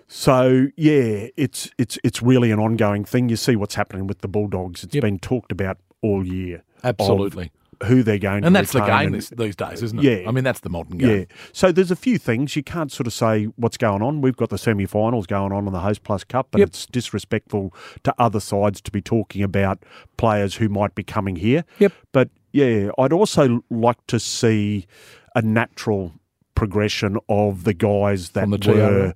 So 0.07 0.67
yeah, 0.77 1.27
it's 1.35 1.69
it's 1.77 1.97
it's 2.03 2.21
really 2.21 2.51
an 2.51 2.59
ongoing 2.59 3.03
thing. 3.05 3.29
You 3.29 3.35
see 3.35 3.55
what's 3.55 3.75
happening 3.75 4.07
with 4.07 4.19
the 4.21 4.27
Bulldogs. 4.27 4.83
It's 4.83 4.95
Yep. 4.95 5.01
been 5.01 5.19
talked 5.19 5.51
about 5.51 5.77
all 6.01 6.25
year. 6.25 6.63
Absolutely. 6.83 7.51
Who 7.85 8.01
they're 8.01 8.17
going 8.17 8.41
to 8.41 8.47
And 8.47 8.55
that's 8.55 8.71
the 8.71 8.79
game 8.79 9.07
and- 9.07 9.15
this, 9.15 9.29
these 9.29 9.55
days, 9.55 9.83
isn't 9.83 9.99
it? 9.99 10.03
Yeah. 10.21 10.27
I 10.27 10.31
mean, 10.31 10.43
that's 10.43 10.61
the 10.61 10.69
modern 10.69 10.97
game. 10.97 11.09
yeah. 11.19 11.23
So 11.51 11.71
there's 11.71 11.91
a 11.91 11.95
few 11.95 12.17
things 12.17 12.55
you 12.55 12.63
can't 12.63 12.91
sort 12.91 13.05
of 13.05 13.13
say 13.13 13.45
what's 13.55 13.77
going 13.77 14.01
on. 14.01 14.21
We've 14.21 14.35
got 14.35 14.49
the 14.49 14.57
semi-finals 14.57 15.27
going 15.27 15.51
on 15.51 15.67
in 15.67 15.73
the 15.73 15.79
Hostplus 15.81 16.27
Cup, 16.27 16.47
and 16.53 16.59
Yep. 16.61 16.69
it's 16.69 16.85
disrespectful 16.87 17.71
to 18.03 18.15
other 18.17 18.39
sides 18.39 18.81
to 18.81 18.89
be 18.91 18.99
talking 19.01 19.43
about 19.43 19.83
players 20.17 20.55
who 20.55 20.69
might 20.69 20.95
be 20.95 21.03
coming 21.03 21.35
here. 21.35 21.65
Yep. 21.77 21.93
But 22.13 22.29
yeah, 22.51 22.89
I'd 22.97 23.13
also 23.13 23.61
like 23.69 23.97
to 24.07 24.19
see 24.19 24.87
a 25.35 25.43
natural 25.43 26.13
progression 26.55 27.17
of 27.29 27.63
the 27.63 27.75
guys 27.75 28.31
that 28.31 28.49
the 28.49 28.71
were 28.71 29.13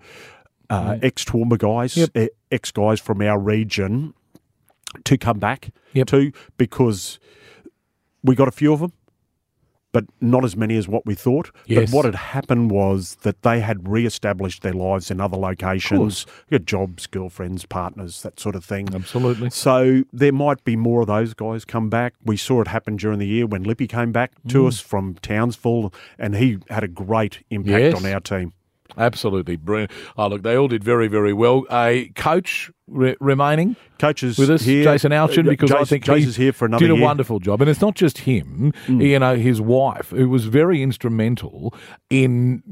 Uh, 0.72 0.98
ex-Toowoomba 1.02 1.58
guys, 1.58 1.98
Yep. 1.98 2.10
eh, 2.16 2.28
ex-guys 2.52 3.00
from 3.00 3.22
our 3.22 3.38
region 3.38 4.14
to 5.04 5.18
come 5.18 5.38
back 5.40 5.70
Yep. 5.94 6.08
to 6.08 6.32
because 6.58 7.20
we 8.24 8.36
got 8.36 8.48
a 8.48 8.52
few 8.52 8.72
of 8.74 8.80
them, 8.80 8.94
but 9.94 10.06
not 10.22 10.46
as 10.46 10.56
many 10.56 10.78
as 10.78 10.88
what 10.88 11.06
we 11.06 11.14
thought. 11.16 11.52
Yes. 11.66 11.92
But 11.92 11.96
what 11.98 12.06
had 12.06 12.16
happened 12.16 12.72
was 12.72 13.16
that 13.24 13.42
they 13.42 13.60
had 13.60 13.90
re-established 13.90 14.62
their 14.64 14.72
lives 14.74 15.12
in 15.12 15.20
other 15.20 15.36
locations, 15.38 16.26
jobs, 16.64 17.08
girlfriends, 17.08 17.66
partners, 17.66 18.22
that 18.22 18.40
sort 18.40 18.56
of 18.56 18.64
thing. 18.64 18.88
Absolutely. 18.94 19.50
So 19.50 20.04
there 20.14 20.32
might 20.32 20.64
be 20.64 20.78
more 20.78 21.02
of 21.02 21.08
those 21.08 21.34
guys 21.34 21.66
come 21.66 21.90
back. 21.90 22.14
We 22.24 22.38
saw 22.38 22.62
it 22.62 22.68
happen 22.70 22.96
during 22.96 23.20
the 23.20 23.28
year 23.28 23.46
when 23.46 23.64
Lippy 23.64 23.88
came 23.88 24.14
back 24.14 24.32
Mm. 24.46 24.52
to 24.52 24.68
us 24.68 24.80
from 24.80 25.16
Townsville, 25.22 25.94
and 26.18 26.36
he 26.38 26.60
had 26.70 26.84
a 26.86 26.88
great 26.88 27.40
impact 27.50 27.82
Yes. 27.84 27.96
on 27.96 28.06
our 28.06 28.22
team. 28.22 28.54
Absolutely. 28.98 29.56
Brilliant. 29.56 29.92
Oh, 30.18 30.28
look, 30.28 30.42
they 30.44 30.56
all 30.58 30.68
did 30.68 30.84
very, 30.84 31.08
very 31.08 31.34
well. 31.34 31.66
A 31.72 32.10
coach 32.16 32.72
re- 32.92 33.16
remaining 33.20 33.76
Coaches 34.00 34.38
with 34.38 34.50
us, 34.50 34.64
here, 34.64 34.84
Jason 34.84 35.12
Alchin, 35.12 35.48
because 35.48 35.72
I 35.72 35.84
think 35.84 36.06
Jace 36.06 36.36
he 36.36 36.44
here 36.46 36.54
for 36.54 36.66
another 36.66 36.86
did 36.86 36.92
a 36.92 36.96
year. 36.96 37.02
Mm. 37.04 37.06
wonderful 37.06 37.40
job. 37.40 37.62
And 37.62 37.70
it's 37.70 37.82
not 37.82 37.94
just 37.96 38.20
him, 38.20 38.74
you 38.88 39.20
know, 39.20 39.36
his 39.36 39.62
wife, 39.62 40.10
who 40.10 40.28
was 40.30 40.46
very 40.46 40.82
instrumental 40.82 41.74
in 42.10 42.64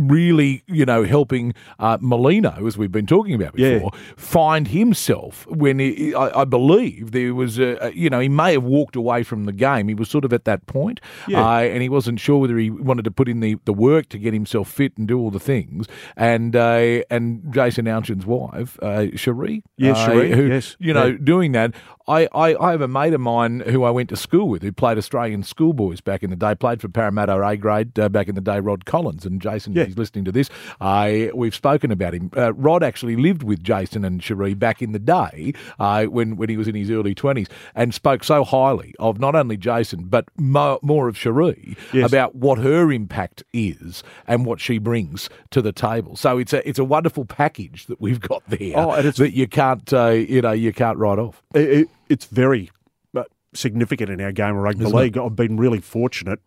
really, 0.00 0.62
you 0.66 0.84
know, 0.84 1.04
helping 1.04 1.54
uh, 1.78 1.96
Molino, 2.00 2.66
as 2.66 2.76
we've 2.76 2.92
been 2.92 3.06
talking 3.06 3.34
about 3.34 3.58
Yeah. 3.58 3.74
before, 3.74 3.90
find 4.16 4.68
himself 4.68 5.46
when 5.48 5.78
he, 5.78 6.14
I, 6.14 6.42
I 6.42 6.44
believe 6.44 7.12
there 7.12 7.34
was, 7.34 7.58
a, 7.58 7.78
a- 7.86 7.92
you 7.92 8.10
know, 8.10 8.20
he 8.20 8.28
may 8.28 8.52
have 8.52 8.64
walked 8.64 8.96
away 8.96 9.22
from 9.22 9.44
the 9.44 9.52
game. 9.52 9.88
He 9.88 9.94
was 9.94 10.10
sort 10.10 10.24
of 10.24 10.32
at 10.32 10.44
that 10.44 10.66
point, 10.66 11.00
Yeah. 11.26 11.42
uh, 11.46 11.60
and 11.60 11.82
he 11.82 11.88
wasn't 11.88 12.20
sure 12.20 12.38
whether 12.38 12.58
he 12.58 12.70
wanted 12.70 13.04
to 13.06 13.10
put 13.10 13.28
in 13.28 13.40
the, 13.40 13.56
the 13.64 13.72
work 13.72 14.08
to 14.10 14.18
get 14.18 14.34
himself 14.34 14.70
fit 14.70 14.92
and 14.98 15.08
do 15.08 15.18
all 15.18 15.30
the 15.30 15.40
things. 15.40 15.86
And 16.16 16.54
uh, 16.54 17.02
and 17.10 17.42
Jason 17.52 17.86
Alchin's 17.86 18.26
wife, 18.26 18.78
uh, 18.82 19.06
Cherie, 19.16 19.55
Yeah, 19.76 19.92
uh, 19.92 20.10
who, 20.10 20.46
yes, 20.48 20.76
you 20.78 20.92
know, 20.92 21.16
doing 21.16 21.52
that. 21.52 21.74
I, 22.08 22.28
I, 22.32 22.54
I 22.56 22.70
have 22.70 22.80
a 22.80 22.88
mate 22.88 23.14
of 23.14 23.20
mine 23.20 23.60
who 23.60 23.82
I 23.82 23.90
went 23.90 24.08
to 24.10 24.16
school 24.16 24.48
with 24.48 24.62
who 24.62 24.70
played 24.70 24.96
Australian 24.96 25.42
schoolboys 25.42 26.00
back 26.00 26.22
in 26.22 26.30
the 26.30 26.36
day, 26.36 26.54
played 26.54 26.80
for 26.80 26.88
Parramatta 26.88 27.42
A 27.44 27.56
grade 27.56 27.98
uh, 27.98 28.08
back 28.08 28.28
in 28.28 28.34
the 28.36 28.40
day, 28.40 28.60
Rod 28.60 28.84
Collins. 28.84 29.26
And 29.26 29.40
Jason, 29.42 29.72
Yeah. 29.74 29.84
he's 29.84 29.98
listening 29.98 30.24
to 30.26 30.32
this. 30.32 30.48
I 30.80 31.30
we've 31.34 31.54
spoken 31.54 31.90
about 31.90 32.14
him. 32.14 32.30
Uh, 32.36 32.52
Rod 32.54 32.82
actually 32.84 33.16
lived 33.16 33.42
with 33.42 33.62
Jason 33.62 34.04
and 34.04 34.22
Cherie 34.22 34.54
back 34.54 34.82
in 34.82 34.92
the 34.92 34.98
day 35.00 35.52
uh, 35.80 36.04
when, 36.04 36.36
when 36.36 36.48
he 36.48 36.56
was 36.56 36.68
in 36.68 36.74
his 36.76 36.90
early 36.90 37.14
20s 37.14 37.48
and 37.74 37.92
spoke 37.92 38.22
so 38.22 38.44
highly 38.44 38.94
of 39.00 39.18
not 39.18 39.34
only 39.34 39.56
Jason, 39.56 40.04
but 40.04 40.26
mo- 40.36 40.78
more 40.82 41.08
of 41.08 41.16
Cherie 41.18 41.76
Yes. 41.92 42.08
about 42.08 42.34
what 42.36 42.58
her 42.58 42.92
impact 42.92 43.42
is 43.52 44.02
and 44.28 44.46
what 44.46 44.60
she 44.60 44.78
brings 44.78 45.28
to 45.50 45.60
the 45.60 45.72
table. 45.72 46.14
So 46.14 46.38
it's 46.38 46.52
a, 46.52 46.66
it's 46.68 46.78
a 46.78 46.84
wonderful 46.84 47.24
package 47.24 47.86
that 47.86 48.00
we've 48.00 48.20
got 48.20 48.42
there 48.48 48.74
Oh, 48.76 49.02
that 49.02 49.32
you 49.32 49.48
can't, 49.48 49.92
uh, 49.92 50.08
you 50.10 50.40
know, 50.42 50.52
you 50.52 50.72
can't 50.72 50.98
write 50.98 51.18
off. 51.18 51.42
It, 51.54 51.60
it- 51.70 51.88
it's 52.08 52.24
very 52.26 52.70
uh, 53.16 53.24
significant 53.54 54.10
in 54.10 54.20
our 54.20 54.32
game 54.32 54.56
of 54.56 54.62
rugby 54.62 54.84
Isn't 54.84 54.96
it? 54.96 55.00
league. 55.00 55.18
I've 55.18 55.36
been 55.36 55.56
really 55.56 55.80
fortunate. 55.80 56.40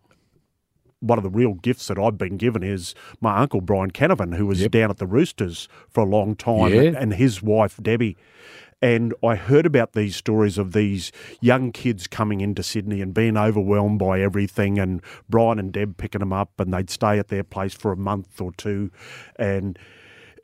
One 1.00 1.18
of 1.18 1.24
the 1.24 1.30
real 1.30 1.54
gifts 1.54 1.88
that 1.88 1.98
I've 1.98 2.18
been 2.18 2.36
given 2.36 2.62
is 2.62 2.94
my 3.20 3.38
uncle 3.38 3.60
Brian 3.62 3.90
Canavan, 3.90 4.34
who 4.36 4.46
was 4.46 4.60
Yep. 4.60 4.70
down 4.70 4.90
at 4.90 4.98
the 4.98 5.06
Roosters 5.06 5.66
for 5.88 6.02
a 6.02 6.06
long 6.06 6.36
time, 6.36 6.74
Yeah. 6.74 6.92
and 6.98 7.14
his 7.14 7.42
wife 7.42 7.78
Debbie. 7.82 8.16
And 8.82 9.12
I 9.22 9.34
heard 9.36 9.66
about 9.66 9.92
these 9.92 10.16
stories 10.16 10.56
of 10.56 10.72
these 10.72 11.12
young 11.40 11.70
kids 11.72 12.06
coming 12.06 12.40
into 12.40 12.62
Sydney 12.62 13.02
and 13.02 13.12
being 13.12 13.36
overwhelmed 13.36 13.98
by 13.98 14.20
everything, 14.20 14.78
and 14.78 15.02
Brian 15.28 15.58
and 15.58 15.70
Deb 15.72 15.96
picking 15.98 16.20
them 16.20 16.32
up, 16.32 16.58
and 16.58 16.72
they'd 16.72 16.88
stay 16.90 17.18
at 17.18 17.28
their 17.28 17.44
place 17.44 17.74
for 17.74 17.92
a 17.92 17.96
month 17.96 18.40
or 18.40 18.52
two, 18.52 18.90
and 19.36 19.78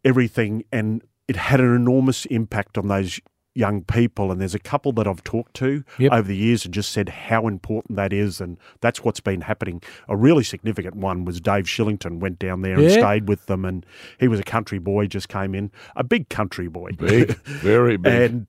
everything. 0.05 0.65
And 0.73 1.03
it 1.29 1.37
had 1.37 1.61
an 1.61 1.75
enormous 1.75 2.25
impact 2.27 2.77
on 2.79 2.89
those 2.89 3.21
young 3.57 3.83
people. 3.83 4.31
And 4.31 4.41
there's 4.41 4.55
a 4.55 4.59
couple 4.59 4.93
that 4.93 5.07
I've 5.07 5.25
talked 5.25 5.55
to 5.55 5.83
Yep. 5.99 6.13
over 6.13 6.29
the 6.29 6.37
years 6.37 6.65
and 6.65 6.75
just 6.75 6.91
said 6.93 7.09
how 7.09 7.47
important 7.49 7.97
that 7.97 8.13
is. 8.13 8.41
And 8.41 8.59
that's 8.81 9.03
what's 9.03 9.21
been 9.21 9.41
happening. 9.43 9.83
A 10.09 10.17
really 10.17 10.45
significant 10.45 10.97
one 10.97 11.25
was 11.25 11.41
Dave 11.41 11.65
Shillington 11.65 12.21
went 12.21 12.39
down 12.39 12.63
there 12.63 12.79
and 12.79 12.91
stayed 12.91 13.29
with 13.29 13.47
them. 13.47 13.65
And 13.65 13.85
he 14.21 14.29
was 14.29 14.39
a 14.41 14.45
country 14.45 14.79
boy, 14.79 15.07
just 15.07 15.29
came 15.29 15.55
in, 15.55 15.71
a 15.97 16.05
big 16.05 16.29
country 16.29 16.69
boy. 16.69 16.91
Big, 16.99 17.37
very 17.45 17.97
big. 17.97 18.31
And 18.33 18.47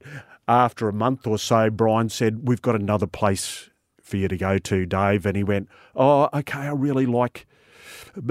after 0.47 0.87
a 0.87 0.93
month 0.93 1.25
or 1.27 1.37
so, 1.37 1.69
Brian 1.69 2.09
said, 2.09 2.47
We've 2.47 2.61
got 2.61 2.75
another 2.75 3.07
place 3.07 3.69
for 4.01 4.17
you 4.17 4.27
to 4.27 4.37
go 4.37 4.57
to, 4.57 4.85
Dave. 4.85 5.25
And 5.25 5.35
he 5.35 5.43
went, 5.43 5.67
Oh, 5.95 6.29
okay, 6.33 6.59
I 6.59 6.71
really 6.71 7.05
like 7.05 7.45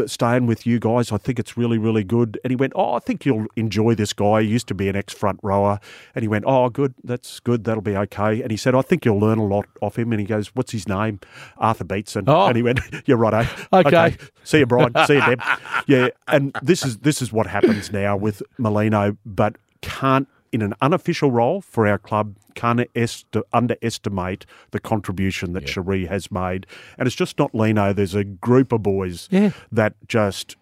staying 0.07 0.47
with 0.47 0.67
you 0.67 0.79
guys. 0.79 1.13
I 1.13 1.19
think 1.19 1.39
it's 1.39 1.57
really, 1.57 1.79
really 1.79 2.05
good. 2.05 2.39
And 2.45 2.51
he 2.51 2.57
went, 2.57 2.73
Oh, 2.77 2.95
I 2.95 2.99
think 2.99 3.25
you'll 3.25 3.47
enjoy 3.57 3.95
this 3.95 4.13
guy. 4.13 4.43
He 4.43 4.49
used 4.49 4.69
to 4.69 4.75
be 4.75 4.89
an 4.89 4.97
ex 4.97 5.13
front 5.13 5.41
rower. 5.43 5.81
And 6.15 6.23
he 6.23 6.29
went, 6.29 6.45
Oh, 6.47 6.69
good. 6.69 6.95
That's 7.05 7.41
good. 7.41 7.65
That'll 7.65 7.83
be 7.83 7.97
okay. 7.97 8.43
And 8.43 8.51
he 8.51 8.57
said, 8.57 8.75
I 8.75 8.83
think 8.83 9.05
you'll 9.05 9.21
learn 9.21 9.39
a 9.39 9.47
lot 9.47 9.67
off 9.81 9.99
him. 9.99 10.13
And 10.13 10.21
he 10.21 10.27
goes, 10.27 10.49
What's 10.55 10.73
his 10.73 10.89
name? 10.89 11.21
Arthur 11.59 11.85
Beetson. 11.85 12.25
Oh. 12.27 12.47
And 12.47 12.57
he 12.57 12.63
went, 12.63 12.81
You're 13.07 13.17
right, 13.17 13.47
eh? 13.47 13.67
Okay. 13.73 14.17
See 14.45 14.59
you, 14.59 14.67
Brian. 14.67 14.93
See 15.07 15.15
you, 15.15 15.21
Deb. 15.21 15.43
Yeah. 15.87 16.09
And 16.27 16.57
this 16.63 16.85
is 16.85 16.99
this 16.99 17.23
is 17.23 17.33
what 17.33 17.47
happens 17.47 17.93
now 17.93 18.17
with 18.17 18.43
Molino, 18.59 19.17
but 19.25 19.57
can't 19.83 20.27
in 20.57 20.63
an 20.63 20.75
unofficial 20.81 21.31
role 21.31 21.61
for 21.61 21.87
our 21.87 21.99
club, 21.99 22.35
can't 22.55 22.81
est- 22.95 23.37
underestimate 23.53 24.47
the 24.71 24.81
contribution 24.81 25.53
that 25.53 25.69
Cherie 25.69 26.07
has 26.07 26.31
made. 26.31 26.67
And 26.99 27.07
it's 27.07 27.15
just 27.15 27.39
not 27.39 27.55
Lino. 27.55 27.93
There's 27.93 28.15
a 28.15 28.25
group 28.25 28.73
of 28.73 28.83
boys 28.83 29.29
Yeah. 29.31 29.51
that 29.71 29.95
just, 30.09 30.57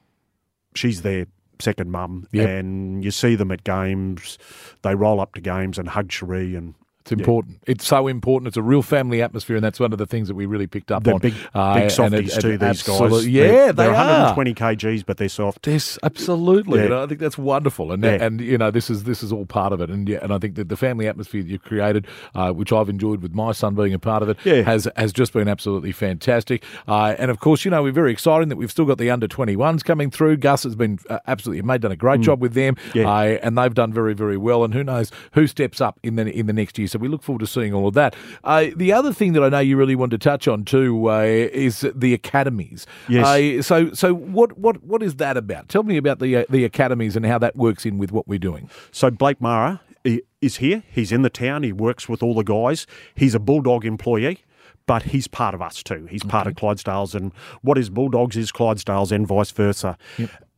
she's 0.74 1.02
their 1.02 1.26
second 1.60 1.90
mum. 1.90 2.26
Yep. 2.32 2.48
And 2.48 3.04
you 3.04 3.10
see 3.12 3.36
them 3.36 3.50
at 3.52 3.62
games. 3.64 4.38
They 4.82 4.94
roll 4.94 5.20
up 5.20 5.34
to 5.34 5.40
games 5.40 5.78
and 5.78 5.88
hug 5.88 6.10
Cherie 6.10 6.56
and 6.56 6.74
It's 7.04 7.12
important. 7.12 7.58
It's 7.66 7.86
so 7.86 8.06
important. 8.08 8.48
It's 8.48 8.56
a 8.56 8.62
real 8.62 8.80
family 8.80 9.20
atmosphere, 9.20 9.56
and 9.56 9.64
that's 9.64 9.78
one 9.78 9.92
of 9.92 9.98
the 9.98 10.06
things 10.06 10.26
that 10.28 10.34
we 10.34 10.46
really 10.46 10.66
picked 10.66 10.90
up 10.90 11.04
they're 11.04 11.12
on. 11.12 11.20
big, 11.20 11.34
Uh, 11.54 11.74
big 11.80 11.90
softies 11.90 12.38
too, 12.38 12.56
these 12.56 12.82
guys. 12.82 13.26
Yeah, 13.26 13.42
they're, 13.46 13.72
they 13.74 13.86
are. 13.88 13.92
120 14.34 14.54
kgs, 14.54 15.04
but 15.04 15.18
they're 15.18 15.28
soft. 15.28 15.66
Yes, 15.66 15.98
absolutely. 16.02 16.78
Yeah. 16.78 16.84
And 16.86 16.94
I 16.94 17.06
think 17.06 17.20
that's 17.20 17.36
wonderful. 17.36 17.92
And 17.92 18.02
Yeah. 18.02 18.12
and 18.24 18.40
you 18.40 18.56
know 18.56 18.70
this 18.70 18.88
is 18.88 19.04
this 19.04 19.22
is 19.22 19.32
all 19.32 19.44
part 19.44 19.74
of 19.74 19.82
it. 19.82 19.90
And 19.90 20.08
yeah, 20.08 20.20
and 20.22 20.32
I 20.32 20.38
think 20.38 20.54
that 20.54 20.70
the 20.70 20.78
family 20.78 21.06
atmosphere 21.06 21.42
that 21.42 21.48
you've 21.50 21.62
created, 21.62 22.06
uh, 22.34 22.52
which 22.52 22.72
I've 22.72 22.88
enjoyed 22.88 23.20
with 23.20 23.34
my 23.34 23.52
son 23.52 23.74
being 23.74 23.92
a 23.92 23.98
part 23.98 24.22
of 24.22 24.30
it, 24.30 24.38
Yeah. 24.44 24.62
has 24.62 24.88
has 24.96 25.12
just 25.12 25.34
been 25.34 25.46
absolutely 25.46 25.92
fantastic. 25.92 26.64
Uh, 26.88 27.14
and 27.18 27.30
of 27.30 27.38
course, 27.38 27.66
you 27.66 27.70
know 27.70 27.82
we're 27.82 27.92
very 27.92 28.12
exciting 28.12 28.48
that 28.48 28.56
we've 28.56 28.70
still 28.70 28.86
got 28.86 28.96
the 28.96 29.10
under 29.10 29.28
twenty 29.28 29.56
ones 29.56 29.82
coming 29.82 30.10
through. 30.10 30.38
Gus 30.38 30.62
has 30.62 30.74
been 30.74 30.98
uh, 31.10 31.18
absolutely 31.26 31.60
made 31.60 31.82
done 31.82 31.92
a 31.92 31.96
great 31.96 32.22
job 32.22 32.40
with 32.40 32.54
them, 32.54 32.76
Mm. 32.76 32.94
Yeah. 32.94 33.10
uh, 33.12 33.38
and 33.42 33.58
they've 33.58 33.74
done 33.74 33.92
very 33.92 34.14
very 34.14 34.38
well. 34.38 34.64
And 34.64 34.72
who 34.72 34.82
knows 34.82 35.10
who 35.32 35.46
steps 35.46 35.82
up 35.82 36.00
in 36.02 36.16
the 36.16 36.26
in 36.30 36.46
the 36.46 36.54
next 36.54 36.78
year? 36.78 36.88
So 36.94 37.00
we 37.00 37.08
look 37.08 37.24
forward 37.24 37.40
to 37.40 37.46
seeing 37.48 37.74
all 37.74 37.88
of 37.88 37.94
that. 37.94 38.14
Uh, 38.44 38.66
the 38.76 38.92
other 38.92 39.12
thing 39.12 39.32
that 39.32 39.42
I 39.42 39.48
know 39.48 39.58
you 39.58 39.76
really 39.76 39.96
want 39.96 40.12
to 40.12 40.18
touch 40.18 40.46
on 40.46 40.64
too 40.64 41.10
uh, 41.10 41.22
is 41.22 41.84
the 41.92 42.14
academies. 42.14 42.86
Yes. 43.08 43.26
Uh, 43.26 43.62
so 43.62 43.92
so 43.92 44.14
what 44.14 44.56
what 44.56 44.84
what 44.84 45.02
is 45.02 45.16
that 45.16 45.36
about? 45.36 45.68
Tell 45.68 45.82
me 45.82 45.96
about 45.96 46.20
the 46.20 46.36
uh, 46.36 46.44
the 46.48 46.64
academies 46.64 47.16
and 47.16 47.26
how 47.26 47.38
that 47.38 47.56
works 47.56 47.84
in 47.84 47.98
with 47.98 48.12
what 48.12 48.28
we're 48.28 48.38
doing. 48.38 48.70
So 48.92 49.10
Blake 49.10 49.40
Mara 49.40 49.80
is 50.40 50.56
here. 50.58 50.84
He's 50.88 51.10
in 51.10 51.22
the 51.22 51.30
town. 51.30 51.64
He 51.64 51.72
works 51.72 52.08
with 52.08 52.22
all 52.22 52.34
the 52.34 52.44
guys. 52.44 52.86
He's 53.16 53.34
a 53.34 53.40
Bulldog 53.40 53.84
employee, 53.84 54.44
but 54.86 55.02
he's 55.02 55.26
part 55.26 55.54
of 55.54 55.62
us 55.62 55.82
too. 55.82 56.06
He's 56.08 56.22
part 56.22 56.46
of 56.46 56.54
Clydesdales, 56.54 57.14
and 57.16 57.32
what 57.62 57.76
is 57.76 57.90
Bulldogs 57.90 58.36
is 58.36 58.52
Clydesdales, 58.52 59.10
and 59.10 59.26
vice 59.26 59.50
versa. 59.50 59.98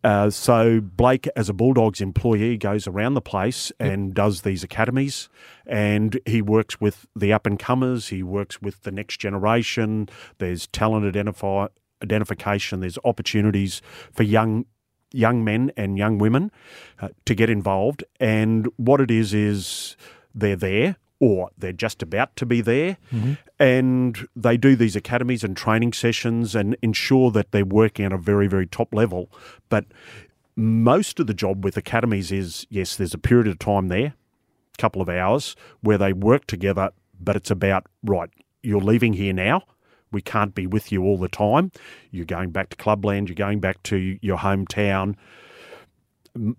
Uh, 0.04 0.30
so 0.30 0.80
Blake, 0.80 1.28
as 1.34 1.48
a 1.48 1.52
Bulldogs 1.52 2.00
employee, 2.00 2.56
goes 2.56 2.86
around 2.86 3.14
the 3.14 3.20
place 3.20 3.72
and 3.80 4.14
does 4.14 4.42
these 4.42 4.62
academies, 4.62 5.28
and 5.66 6.20
he 6.26 6.40
works 6.40 6.80
with 6.80 7.06
the 7.16 7.32
up 7.32 7.46
and 7.46 7.58
comers. 7.58 8.08
He 8.08 8.22
works 8.22 8.62
with 8.62 8.82
the 8.82 8.92
next 8.92 9.18
generation. 9.18 10.08
There's 10.38 10.68
talent 10.68 11.06
identify 11.06 11.66
identification. 12.02 12.80
There's 12.80 12.98
opportunities 13.04 13.82
for 14.12 14.22
young 14.22 14.66
young 15.12 15.44
men 15.44 15.72
and 15.76 15.96
young 15.96 16.18
women 16.18 16.50
uh, 17.00 17.08
to 17.24 17.34
get 17.34 17.48
involved. 17.48 18.04
And 18.20 18.68
what 18.76 19.00
it 19.00 19.10
is 19.10 19.32
is 19.32 19.96
they're 20.34 20.56
there 20.56 20.96
or 21.20 21.50
they're 21.56 21.72
just 21.72 22.02
about 22.02 22.34
to 22.36 22.46
be 22.46 22.60
there, 22.60 22.98
and 23.58 24.28
they 24.36 24.56
do 24.56 24.76
these 24.76 24.96
academies 24.96 25.42
and 25.42 25.56
training 25.56 25.92
sessions 25.92 26.54
and 26.54 26.76
ensure 26.82 27.30
that 27.30 27.52
they're 27.52 27.64
working 27.64 28.04
at 28.04 28.12
a 28.12 28.18
very 28.18 28.46
very 28.48 28.66
top 28.66 28.94
level. 28.94 29.30
But 29.68 29.86
most 30.56 31.20
of 31.20 31.26
the 31.26 31.34
job 31.34 31.64
with 31.64 31.76
academies 31.76 32.32
is 32.32 32.66
yes, 32.70 32.96
there's 32.96 33.14
a 33.14 33.18
period 33.18 33.46
of 33.46 33.58
time 33.58 33.88
there, 33.88 34.14
a 34.74 34.78
couple 34.78 35.02
of 35.02 35.08
hours 35.08 35.56
where 35.80 35.98
they 35.98 36.12
work 36.12 36.46
together, 36.46 36.90
but 37.20 37.36
it's 37.36 37.50
about 37.50 37.86
right. 38.02 38.30
You're 38.62 38.80
leaving 38.80 39.12
here 39.14 39.32
now. 39.32 39.62
We 40.12 40.22
can't 40.22 40.54
be 40.54 40.66
with 40.66 40.92
you 40.92 41.02
all 41.02 41.18
the 41.18 41.28
time. 41.28 41.72
You're 42.10 42.24
going 42.26 42.50
back 42.50 42.70
to 42.70 42.76
clubland. 42.76 43.28
You're 43.28 43.34
going 43.34 43.60
back 43.60 43.82
to 43.84 44.18
your 44.22 44.38
hometown. 44.38 45.16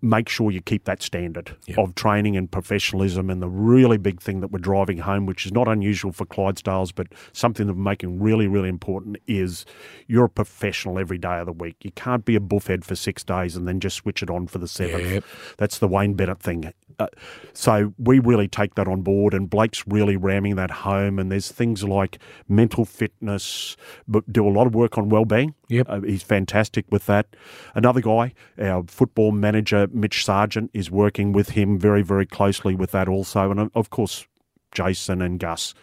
Make 0.01 0.29
sure 0.29 0.51
you 0.51 0.61
keep 0.61 0.85
that 0.85 1.01
standard 1.01 1.55
of 1.77 1.95
training 1.95 2.35
and 2.37 2.51
professionalism. 2.51 3.29
And 3.29 3.41
the 3.41 3.49
really 3.49 3.97
big 3.97 4.21
thing 4.21 4.41
that 4.41 4.51
we're 4.51 4.59
driving 4.59 4.99
home, 4.99 5.25
which 5.25 5.45
is 5.45 5.51
not 5.51 5.67
unusual 5.67 6.11
for 6.11 6.25
Clydesdales, 6.25 6.91
but 6.93 7.07
something 7.33 7.67
that 7.67 7.73
we're 7.73 7.83
making 7.83 8.19
really, 8.19 8.47
really 8.47 8.69
important, 8.69 9.17
is 9.27 9.65
you're 10.07 10.25
a 10.25 10.29
professional 10.29 10.99
every 10.99 11.17
day 11.17 11.39
of 11.39 11.45
the 11.45 11.53
week. 11.53 11.75
You 11.83 11.91
can't 11.91 12.25
be 12.25 12.35
a 12.35 12.39
buffhead 12.39 12.83
for 12.83 12.95
six 12.95 13.23
days 13.23 13.55
and 13.55 13.67
then 13.67 13.79
just 13.79 13.97
switch 13.97 14.23
it 14.23 14.29
on 14.29 14.47
for 14.47 14.57
the 14.57 14.67
seventh. 14.67 15.11
Yep. 15.11 15.23
That's 15.57 15.79
the 15.79 15.87
Wayne 15.87 16.13
Bennett 16.13 16.39
thing. 16.39 16.73
Uh, 16.99 17.07
so 17.53 17.93
we 17.99 18.17
really 18.17 18.47
take 18.47 18.73
that 18.73 18.87
on 18.87 19.01
board, 19.01 19.33
and 19.35 19.49
Blake's 19.49 19.85
really 19.85 20.17
ramming 20.17 20.55
that 20.55 20.71
home. 20.71 21.19
And 21.19 21.31
there's 21.31 21.51
things 21.51 21.83
like 21.83 22.17
mental 22.47 22.85
fitness, 22.85 23.77
but 24.07 24.31
do 24.33 24.47
a 24.47 24.49
lot 24.49 24.65
of 24.65 24.73
work 24.73 24.97
on 24.97 25.09
well-being. 25.09 25.53
Yep. 25.69 25.85
Uh, 25.89 26.01
he's 26.01 26.23
fantastic 26.23 26.85
with 26.89 27.05
that. 27.05 27.35
Another 27.75 28.01
guy, 28.01 28.33
our 28.59 28.83
football 28.87 29.31
manager, 29.31 29.66
Mitch 29.91 30.23
Sargent, 30.25 30.71
is 30.73 30.89
working 30.91 31.31
with 31.33 31.49
him 31.49 31.79
very, 31.79 32.01
very 32.01 32.25
closely 32.25 32.75
with 32.75 32.91
that 32.91 33.07
also. 33.07 33.51
And 33.51 33.59
uh, 33.59 33.69
of 33.75 33.89
course, 33.89 34.25
Jason 34.71 35.21
and 35.21 35.39
Gus 35.39 35.73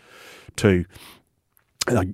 too. 0.56 0.84
Uh, 1.86 2.04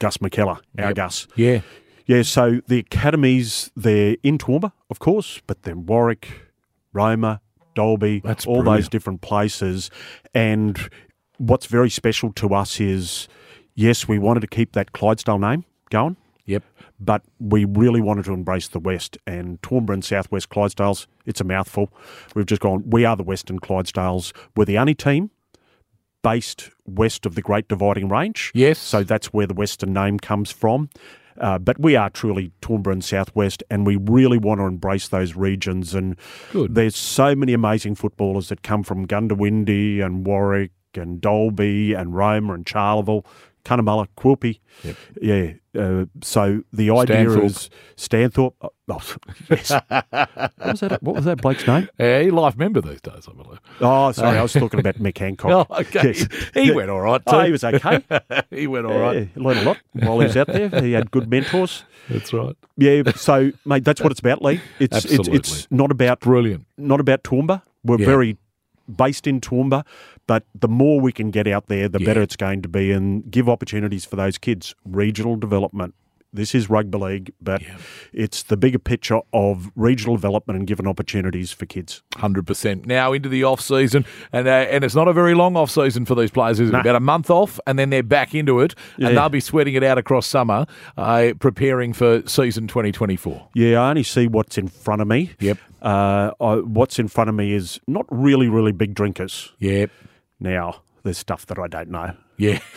Gus 0.00 0.16
McKellar, 0.18 0.56
our 0.78 0.86
Yep. 0.88 0.94
Gus. 0.94 1.28
Yeah, 1.36 1.60
Yeah, 2.06 2.22
so 2.22 2.60
the 2.66 2.78
academies, 2.78 3.70
they're 3.76 4.16
in 4.22 4.38
Toowoomba, 4.38 4.72
of 4.90 4.98
course, 4.98 5.40
but 5.46 5.62
then 5.62 5.86
Warwick, 5.86 6.28
Roma, 6.92 7.40
Dalby, 7.74 8.20
That's 8.24 8.46
all 8.46 8.62
brilliant. 8.62 8.82
those 8.84 8.88
different 8.88 9.20
places. 9.20 9.90
And 10.34 10.78
what's 11.38 11.66
very 11.66 11.90
special 11.90 12.32
to 12.34 12.54
us 12.54 12.80
is, 12.80 13.28
yes, 13.74 14.08
we 14.08 14.18
wanted 14.18 14.40
to 14.40 14.46
keep 14.46 14.72
that 14.72 14.92
Clydesdale 14.92 15.38
name 15.38 15.64
going, 15.90 16.16
yep, 16.44 16.62
but 17.00 17.22
we 17.38 17.64
really 17.64 18.00
wanted 18.00 18.24
to 18.26 18.32
embrace 18.32 18.68
the 18.68 18.78
West. 18.78 19.18
And 19.26 19.60
Toowoomba 19.62 19.90
and 19.90 20.04
Southwest 20.04 20.48
Clydesdales, 20.48 21.06
it's 21.26 21.40
a 21.40 21.44
mouthful. 21.44 21.92
We've 22.34 22.46
just 22.46 22.62
gone, 22.62 22.84
we 22.88 23.04
are 23.04 23.16
the 23.16 23.22
Western 23.22 23.58
Clydesdales. 23.58 24.32
We're 24.56 24.64
the 24.64 24.78
only 24.78 24.94
team 24.94 25.30
based 26.22 26.70
west 26.86 27.26
of 27.26 27.34
the 27.34 27.42
Great 27.42 27.68
Dividing 27.68 28.08
Range. 28.08 28.52
Yes. 28.54 28.78
So 28.78 29.02
that's 29.02 29.32
where 29.32 29.46
the 29.46 29.54
Western 29.54 29.92
name 29.92 30.18
comes 30.18 30.50
from. 30.50 30.88
Uh, 31.38 31.58
but 31.58 31.78
we 31.80 31.96
are 31.96 32.10
truly 32.10 32.52
Toowoomba 32.60 32.92
and 32.92 33.04
Southwest, 33.04 33.62
and 33.70 33.86
we 33.86 33.96
really 33.96 34.38
want 34.38 34.60
to 34.60 34.64
embrace 34.64 35.08
those 35.08 35.34
regions. 35.34 35.94
And 35.94 36.16
Good. 36.52 36.74
there's 36.74 36.96
so 36.96 37.34
many 37.34 37.54
amazing 37.54 37.94
footballers 37.94 38.48
that 38.50 38.62
come 38.62 38.82
from 38.82 39.06
Goondiwindi 39.06 40.04
and 40.04 40.26
Warwick 40.26 40.72
and 40.94 41.20
Dalby 41.20 41.94
and 41.94 42.14
Roma 42.14 42.52
and 42.52 42.66
Charleville, 42.66 43.24
Cunnamulla, 43.64 44.06
Quilpie. 44.16 44.58
Yep. 44.82 44.96
Yeah. 45.20 45.52
Uh, 45.78 46.04
so 46.20 46.62
the 46.72 46.90
idea 46.90 47.24
Stanthorpe. 47.26 47.44
is 47.44 47.70
Stanthorpe. 47.96 48.54
Oh, 48.60 48.70
oh, 48.90 49.16
yes. 49.50 49.70
what, 49.88 50.58
was 50.66 50.80
that, 50.80 51.02
what 51.02 51.16
was 51.16 51.24
that 51.24 51.40
Blake's 51.40 51.66
name? 51.66 51.88
yeah, 51.98 52.20
he 52.20 52.30
life 52.30 52.56
member 52.56 52.80
these 52.80 53.00
days, 53.00 53.26
I 53.28 53.32
believe. 53.32 53.60
Oh, 53.80 54.12
sorry, 54.12 54.36
I 54.36 54.42
was 54.42 54.52
talking 54.64 54.80
about 54.80 54.96
Mick 54.96 55.16
Hancock. 55.16 55.66
Oh, 55.70 55.74
okay, 55.80 56.08
Yes. 56.14 56.26
he 56.54 56.72
went 56.72 56.90
all 56.90 57.00
right. 57.00 57.24
Too. 57.24 57.34
Oh, 57.36 57.40
he 57.44 57.52
was 57.52 57.64
okay. 57.64 58.02
he 58.50 58.66
went 58.66 58.84
all 58.86 58.98
right. 58.98 59.28
Yeah, 59.34 59.42
learned 59.42 59.60
a 59.60 59.64
lot 59.64 59.78
while 59.92 60.18
he 60.20 60.26
was 60.26 60.36
out 60.36 60.48
there. 60.48 60.68
He 60.82 60.92
had 60.92 61.10
good 61.10 61.30
mentors. 61.30 61.84
That's 62.10 62.32
right. 62.32 62.56
Yeah, 62.76 63.02
so 63.14 63.52
mate, 63.64 63.84
that's 63.84 64.00
what 64.00 64.10
it's 64.10 64.20
about, 64.20 64.42
Lee. 64.42 64.60
It's 64.80 65.04
it's, 65.04 65.28
it's 65.28 65.70
not 65.70 65.90
about 65.90 66.20
Brilliant. 66.20 66.66
not 66.76 67.00
about 67.00 67.22
Toowoomba. 67.22 67.62
We're 67.84 67.98
Yeah. 68.00 68.06
very 68.06 68.36
based 68.94 69.26
in 69.28 69.40
Toowoomba, 69.40 69.86
but 70.26 70.44
the 70.54 70.68
more 70.68 71.00
we 71.00 71.12
can 71.12 71.30
get 71.30 71.46
out 71.46 71.66
there, 71.68 71.88
the 71.88 72.00
Yeah. 72.00 72.06
better 72.06 72.22
it's 72.22 72.36
going 72.36 72.62
to 72.62 72.68
be, 72.68 72.92
and 72.92 73.30
give 73.30 73.48
opportunities 73.48 74.04
for 74.04 74.16
those 74.16 74.38
kids. 74.38 74.74
Regional 74.84 75.36
development. 75.36 75.94
This 76.34 76.54
is 76.54 76.70
rugby 76.70 76.96
league, 76.96 77.32
but 77.42 77.60
Yeah. 77.60 77.76
it's 78.14 78.42
the 78.42 78.56
bigger 78.56 78.78
picture 78.78 79.20
of 79.34 79.70
regional 79.76 80.16
development 80.16 80.58
and 80.58 80.66
giving 80.66 80.86
opportunities 80.86 81.52
for 81.52 81.66
kids. 81.66 82.02
Hundred 82.16 82.46
percent. 82.46 82.86
Now 82.86 83.12
into 83.12 83.28
the 83.28 83.44
off 83.44 83.60
season, 83.60 84.06
and 84.32 84.48
uh, 84.48 84.50
and 84.70 84.82
it's 84.82 84.94
not 84.94 85.08
a 85.08 85.12
very 85.12 85.34
long 85.34 85.56
off 85.58 85.70
season 85.70 86.06
for 86.06 86.14
these 86.14 86.30
players. 86.30 86.58
Is 86.58 86.70
it? 86.70 86.72
No. 86.72 86.80
About 86.80 86.96
a 86.96 87.00
month 87.00 87.28
off, 87.28 87.60
and 87.66 87.78
then 87.78 87.90
they're 87.90 88.02
back 88.02 88.34
into 88.34 88.60
it, 88.60 88.74
Yeah. 88.96 89.08
and 89.08 89.18
they'll 89.18 89.28
be 89.28 89.40
sweating 89.40 89.74
it 89.74 89.82
out 89.84 89.98
across 89.98 90.26
summer, 90.26 90.64
uh, 90.96 91.32
preparing 91.38 91.92
for 91.92 92.22
season 92.26 92.66
twenty 92.66 92.92
twenty 92.92 93.16
four. 93.16 93.48
Yeah, 93.54 93.82
I 93.82 93.90
only 93.90 94.02
see 94.02 94.26
what's 94.26 94.56
in 94.56 94.68
front 94.68 95.02
of 95.02 95.08
me. 95.08 95.32
Yep. 95.38 95.58
Uh, 95.82 96.30
I, 96.40 96.54
what's 96.60 96.98
in 96.98 97.08
front 97.08 97.28
of 97.28 97.36
me 97.36 97.52
is 97.52 97.78
not 97.86 98.06
really, 98.08 98.48
really 98.48 98.72
big 98.72 98.94
drinkers. 98.94 99.52
Yep. 99.58 99.90
Now, 100.42 100.82
there's 101.04 101.18
stuff 101.18 101.46
that 101.46 101.58
I 101.58 101.68
don't 101.68 101.90
know. 101.90 102.14
Yeah. 102.36 102.58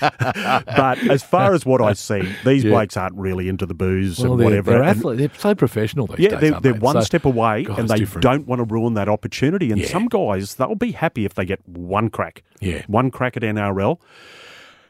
But 0.00 0.98
as 1.08 1.22
far 1.22 1.54
as 1.54 1.64
what 1.64 1.80
I 1.80 1.92
see, 1.92 2.22
these 2.44 2.64
Yeah. 2.64 2.70
blokes 2.70 2.96
aren't 2.96 3.14
really 3.16 3.48
into 3.48 3.66
the 3.66 3.74
booze 3.74 4.18
Well, 4.18 4.32
and 4.32 4.40
they're, 4.40 4.46
whatever. 4.48 4.70
they're 4.72 4.82
athletes. 4.82 5.18
They're 5.20 5.30
so 5.40 5.54
professional 5.54 6.08
these 6.08 6.18
yeah, 6.18 6.30
days. 6.30 6.40
they're, 6.40 6.52
aren't 6.54 6.62
they're 6.64 6.72
they? 6.72 6.78
one 6.80 6.94
So- 6.96 7.00
step 7.02 7.24
away 7.24 7.62
God, 7.62 7.78
and 7.78 7.88
they 7.88 7.98
different. 7.98 8.22
don't 8.24 8.46
want 8.48 8.58
to 8.58 8.64
ruin 8.64 8.94
that 8.94 9.08
opportunity. 9.08 9.70
And 9.70 9.80
Yeah. 9.80 9.86
some 9.86 10.08
guys, 10.08 10.56
they'll 10.56 10.74
be 10.74 10.90
happy 10.90 11.24
if 11.24 11.34
they 11.34 11.44
get 11.44 11.60
one 11.68 12.08
crack. 12.10 12.42
Yeah. 12.60 12.82
One 12.88 13.12
crack 13.12 13.36
at 13.36 13.44
NRL. 13.44 14.00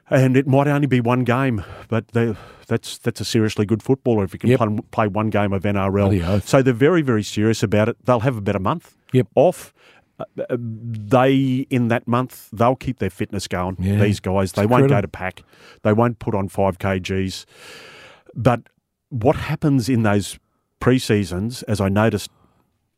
And 0.09 0.35
it 0.37 0.47
might 0.47 0.67
only 0.67 0.87
be 0.87 1.01
one 1.01 1.25
game, 1.25 1.63
but 1.89 2.09
they, 2.09 2.35
that's 2.67 2.97
that's 2.99 3.21
a 3.21 3.25
seriously 3.25 3.67
good 3.67 3.83
footballer 3.83 4.25
if 4.25 4.33
you 4.33 4.39
can 4.39 4.49
Yep. 4.51 4.59
play, 4.61 4.79
play 4.91 5.09
one 5.09 5.29
game 5.31 5.53
of 5.53 5.63
NRL. 5.65 6.41
So 6.43 6.63
they're 6.63 6.73
very, 6.73 7.03
very 7.03 7.23
serious 7.23 7.63
about 7.63 7.89
it. 7.91 7.97
They'll 8.05 8.21
have 8.21 8.37
a 8.39 8.41
better 8.43 8.59
month 8.59 8.95
Yep. 9.13 9.29
off. 9.35 9.75
Uh, 10.19 10.25
they 10.59 11.67
in 11.71 11.89
that 11.89 12.07
month 12.07 12.49
they'll 12.53 12.77
keep 12.77 12.99
their 12.99 13.11
fitness 13.11 13.49
going. 13.49 13.77
Yeah. 13.81 13.99
These 14.03 14.21
guys 14.21 14.53
they 14.53 14.67
won't 14.67 14.89
go 14.89 15.01
to 15.01 15.09
pack. 15.09 15.43
They 15.83 15.93
won't 15.93 16.19
put 16.19 16.35
on 16.35 16.49
five 16.49 16.79
kgs. 16.79 17.45
But 18.35 18.69
what 19.09 19.37
happens 19.37 19.89
in 19.89 20.03
those 20.03 20.39
pre 20.81 20.99
seasons, 20.99 21.63
as 21.65 21.81
I 21.81 21.89
noticed 21.89 22.31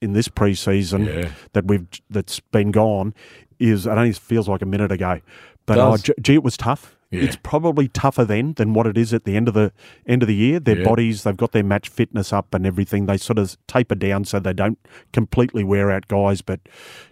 in 0.00 0.12
this 0.12 0.28
preseason 0.28 1.06
Yeah. 1.06 1.30
that 1.52 1.66
we've 1.66 1.86
that's 2.10 2.40
been 2.40 2.70
gone 2.70 3.14
is 3.58 3.86
it 3.86 3.90
only 3.90 4.12
feels 4.12 4.48
like 4.48 4.62
a 4.62 4.66
minute 4.66 4.92
ago. 4.92 5.20
But 5.66 5.78
oh, 5.78 5.96
gee, 6.20 6.34
it 6.34 6.42
was 6.42 6.56
tough. 6.56 6.96
Yeah. 7.14 7.24
It's 7.24 7.36
probably 7.42 7.88
tougher 7.88 8.24
then 8.24 8.54
than 8.54 8.74
what 8.74 8.86
it 8.86 8.96
is 8.98 9.12
at 9.14 9.24
the 9.24 9.36
end 9.36 9.48
of 9.48 9.54
the 9.54 9.72
end 10.06 10.22
of 10.22 10.28
the 10.28 10.34
year. 10.34 10.60
Their 10.60 10.78
Yeah. 10.78 10.84
bodies, 10.84 11.22
they've 11.22 11.36
got 11.36 11.52
their 11.52 11.62
match 11.64 11.88
fitness 11.88 12.32
up 12.32 12.54
and 12.54 12.66
everything. 12.66 13.06
They 13.06 13.16
sort 13.16 13.38
of 13.38 13.56
taper 13.66 13.94
down 13.94 14.24
so 14.24 14.38
they 14.40 14.52
don't 14.52 14.78
completely 15.12 15.64
wear 15.64 15.90
out 15.90 16.08
guys. 16.08 16.42
But 16.42 16.60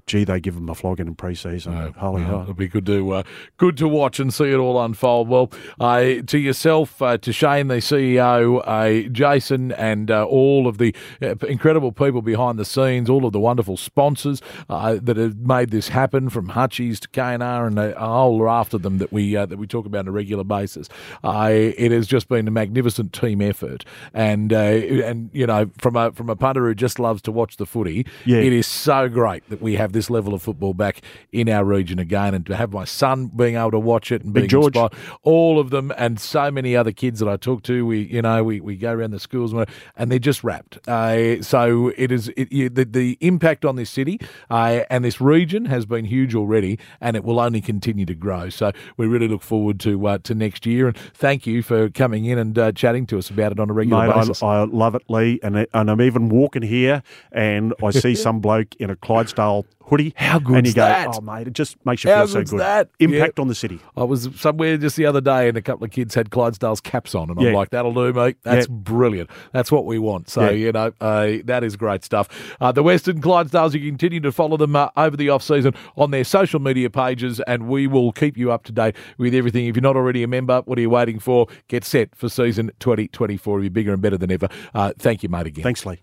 gee, 0.06 0.25
they 0.25 0.40
give 0.40 0.54
them 0.54 0.68
a 0.68 0.75
flogging 0.75 1.06
in 1.06 1.14
preseason. 1.14 1.94
Holy 1.97 2.23
Well, 2.23 2.30
hell! 2.30 2.42
It'll 2.42 2.54
be 2.54 2.68
good 2.68 2.87
to 2.87 3.12
uh, 3.12 3.23
good 3.56 3.76
to 3.78 3.88
watch 3.88 4.18
and 4.21 4.32
see 4.35 4.50
it 4.50 4.56
all 4.56 4.82
unfold. 4.82 5.28
Well, 5.28 5.50
uh, 5.80 6.02
to 6.26 6.38
yourself, 6.38 7.00
uh, 7.00 7.18
to 7.18 7.32
Shane, 7.32 7.68
the 7.68 7.76
CEO, 7.76 8.61
uh, 8.64 9.09
Jason, 9.11 9.73
and 9.73 10.11
uh, 10.11 10.25
all 10.25 10.66
of 10.66 10.78
the 10.78 10.94
uh, 11.23 11.35
incredible 11.49 11.92
people 11.92 12.23
behind 12.23 12.59
the 12.59 12.64
scenes, 12.64 13.09
all 13.09 13.25
of 13.25 13.32
the 13.32 13.40
wonderful 13.40 13.76
sponsors 13.76 14.40
uh, 14.68 14.99
that 15.02 15.16
have 15.16 15.37
made 15.38 15.71
this 15.71 15.88
happen, 15.88 16.28
from 16.28 16.49
Hutchies 16.49 16.99
to 17.00 17.09
KNR 17.09 17.66
and 17.66 17.78
a, 17.78 17.97
a 18.02 18.06
whole 18.06 18.40
raft 18.42 18.75
of 18.75 18.82
them 18.82 18.99
that 18.99 19.12
we 19.12 19.37
uh, 19.37 19.47
that 19.47 19.56
we 19.59 19.66
talk 19.66 19.87
about 19.87 19.91
on 19.99 20.08
a 20.08 20.12
regular 20.12 20.44
basis. 20.44 20.88
Uh, 21.25 21.49
it 21.52 21.92
has 21.92 22.06
just 22.06 22.28
been 22.28 22.46
a 22.49 22.50
magnificent 22.50 23.12
team 23.12 23.40
effort, 23.40 23.84
and 24.14 24.52
uh, 24.52 24.56
and 24.56 25.30
you 25.32 25.46
know, 25.46 25.70
from 25.78 25.96
a 25.96 26.12
from 26.12 26.28
a 26.30 26.37
punter 26.37 26.66
who 26.66 26.75
just 26.75 26.99
loves 26.99 27.22
to 27.22 27.32
watch 27.32 27.56
the 27.56 27.66
footy, 27.66 28.06
Yeah. 28.25 28.38
it 28.38 28.52
is 28.52 28.66
so 28.66 29.08
great 29.08 29.49
that 29.50 29.61
we 29.62 29.75
have 29.76 29.92
this 29.92 30.11
level 30.11 30.34
of 30.34 30.42
football 30.42 30.75
back 30.75 31.00
in 31.32 31.49
our 31.49 31.64
region 31.64 31.99
again, 31.99 32.34
and 32.34 32.44
to 32.46 32.56
have 32.56 32.72
my 32.72 32.84
son 32.84 33.26
being 33.34 33.56
able 33.56 33.70
to 33.72 33.78
watch 33.78 34.11
it 34.12 34.22
and 34.22 34.32
Big 34.32 34.42
being 34.42 34.49
George. 34.49 34.76
inspired, 34.76 34.92
all 35.22 35.58
of 35.58 35.70
them, 35.70 35.92
and 35.96 36.18
so 36.20 36.50
many 36.50 36.76
other 36.76 36.92
kids 36.92 37.20
that 37.20 37.28
I 37.28 37.37
talk 37.37 37.62
to. 37.64 37.87
We, 37.87 38.00
you 38.02 38.22
know, 38.22 38.42
we, 38.44 38.61
we 38.61 38.76
go 38.76 38.92
around 38.92 39.11
the 39.12 39.20
schools 39.20 39.52
and 39.52 39.66
and 39.96 40.11
they're 40.11 40.18
just 40.18 40.42
wrapped. 40.44 40.78
Uh, 40.88 41.42
so 41.42 41.92
it 41.96 42.11
is 42.12 42.28
it, 42.37 42.50
you, 42.52 42.68
the 42.68 42.84
the 42.84 43.18
impact 43.20 43.64
on 43.64 43.76
this 43.76 43.90
city 43.90 44.20
uh, 44.50 44.80
and 44.90 45.04
this 45.04 45.20
region 45.20 45.66
has 45.66 45.87
been 45.87 46.04
huge 46.04 46.34
already, 46.34 46.78
and 47.00 47.16
it 47.16 47.25
will 47.25 47.40
only 47.40 47.61
continue 47.61 48.06
to 48.06 48.14
grow. 48.14 48.49
So 48.49 48.72
we 48.96 49.06
really 49.06 49.28
look 49.28 49.42
forward 49.42 49.71
to 49.80 50.06
uh, 50.06 50.18
to 50.18 50.34
next 50.34 50.66
year, 50.66 50.88
and 50.88 50.96
thank 50.96 51.46
you 51.46 51.62
for 51.62 51.88
coming 51.88 52.24
in 52.24 52.38
and 52.38 52.58
uh, 52.58 52.72
chatting 52.72 53.06
to 53.06 53.18
us 53.18 53.30
about 53.30 53.52
it 53.52 53.60
on 53.60 53.70
a 53.70 53.72
regular 53.72 54.06
Mate, 54.06 54.14
basis. 54.14 54.42
I, 54.42 54.60
I 54.60 54.64
love 54.64 54.94
it, 54.94 55.02
Lee, 55.08 55.40
and 55.42 55.66
and 55.72 55.90
I'm 55.90 56.00
even 56.00 56.28
walking 56.28 56.62
here, 56.62 57.02
and 57.30 57.74
I 57.82 57.90
see 57.90 58.14
some 58.16 58.40
bloke 58.40 58.74
in 58.76 58.90
a 58.90 58.96
Clydesdale 58.96 59.66
hoodie. 59.92 60.14
How 60.16 60.37
And 60.38 60.46
good's 60.46 60.68
you 60.70 60.75
go, 60.75 60.82
that? 60.82 61.08
oh 61.16 61.20
mate, 61.20 61.46
it 61.46 61.52
just 61.52 61.76
makes 61.84 62.02
you 62.04 62.11
How 62.11 62.20
feel 62.20 62.28
so 62.28 62.38
good's 62.40 62.50
good. 62.52 62.61
that? 62.61 62.88
Impact 62.99 63.38
Yeah. 63.38 63.42
on 63.42 63.49
the 63.49 63.54
city. 63.54 63.78
I 63.96 64.04
was 64.04 64.28
somewhere 64.37 64.76
just 64.78 64.96
the 64.96 65.06
other 65.06 65.20
day, 65.20 65.49
and 65.49 65.56
a 65.56 65.62
couple 65.62 65.84
of 65.84 65.90
kids 65.90 66.14
had 66.14 66.30
Clydesdale's 66.30 66.80
caps 66.80 67.14
on, 67.14 67.30
and 67.30 67.38
I'm 67.38 67.52
like, 67.52 67.70
"That'll 67.70 67.92
do, 67.94 68.12
mate. 68.12 68.37
That's 68.42 68.66
Yeah. 68.68 68.75
brilliant. 68.75 69.30
That's 69.52 69.70
what 69.70 69.84
we 69.87 69.99
want." 69.99 70.30
So 70.30 70.44
Yeah. 70.44 70.50
you 70.50 70.72
know, 70.72 70.92
uh, 71.00 71.32
that 71.44 71.62
is 71.64 71.76
great 71.76 72.04
stuff. 72.04 72.28
Uh, 72.61 72.72
the 72.72 72.82
Western 72.82 73.20
Clydesdales, 73.20 73.75
you 73.75 73.80
continue 73.80 74.20
to 74.20 74.32
follow 74.32 74.56
them 74.56 74.75
uh, 74.76 74.88
over 74.96 75.16
the 75.16 75.28
off 75.28 75.42
season 75.42 75.75
on 75.96 76.11
their 76.11 76.25
social 76.25 76.61
media 76.61 76.88
pages, 76.90 77.40
and 77.46 77.68
we 77.68 77.87
will 77.87 78.12
keep 78.12 78.37
you 78.38 78.50
up 78.50 78.64
to 78.64 78.72
date 78.72 78.96
with 79.18 79.34
everything. 79.34 79.66
If 79.66 79.76
you're 79.76 79.82
not 79.82 79.96
already 79.96 80.22
a 80.22 80.28
member, 80.28 80.62
what 80.64 80.78
are 80.78 80.82
you 80.82 80.90
waiting 80.90 81.18
for? 81.18 81.46
Get 81.68 81.84
set 81.84 82.14
for 82.14 82.28
season 82.28 82.70
2024. 82.80 83.58
It'll 83.58 83.62
be 83.64 83.68
bigger 83.68 83.92
and 83.92 84.00
better 84.02 84.16
than 84.16 84.30
ever. 84.30 84.49
Uh, 84.75 84.92
thank 84.99 85.22
you, 85.22 85.28
mate. 85.28 85.46
Again. 85.46 85.62
Thanks, 85.62 85.84
Lee. 85.84 86.00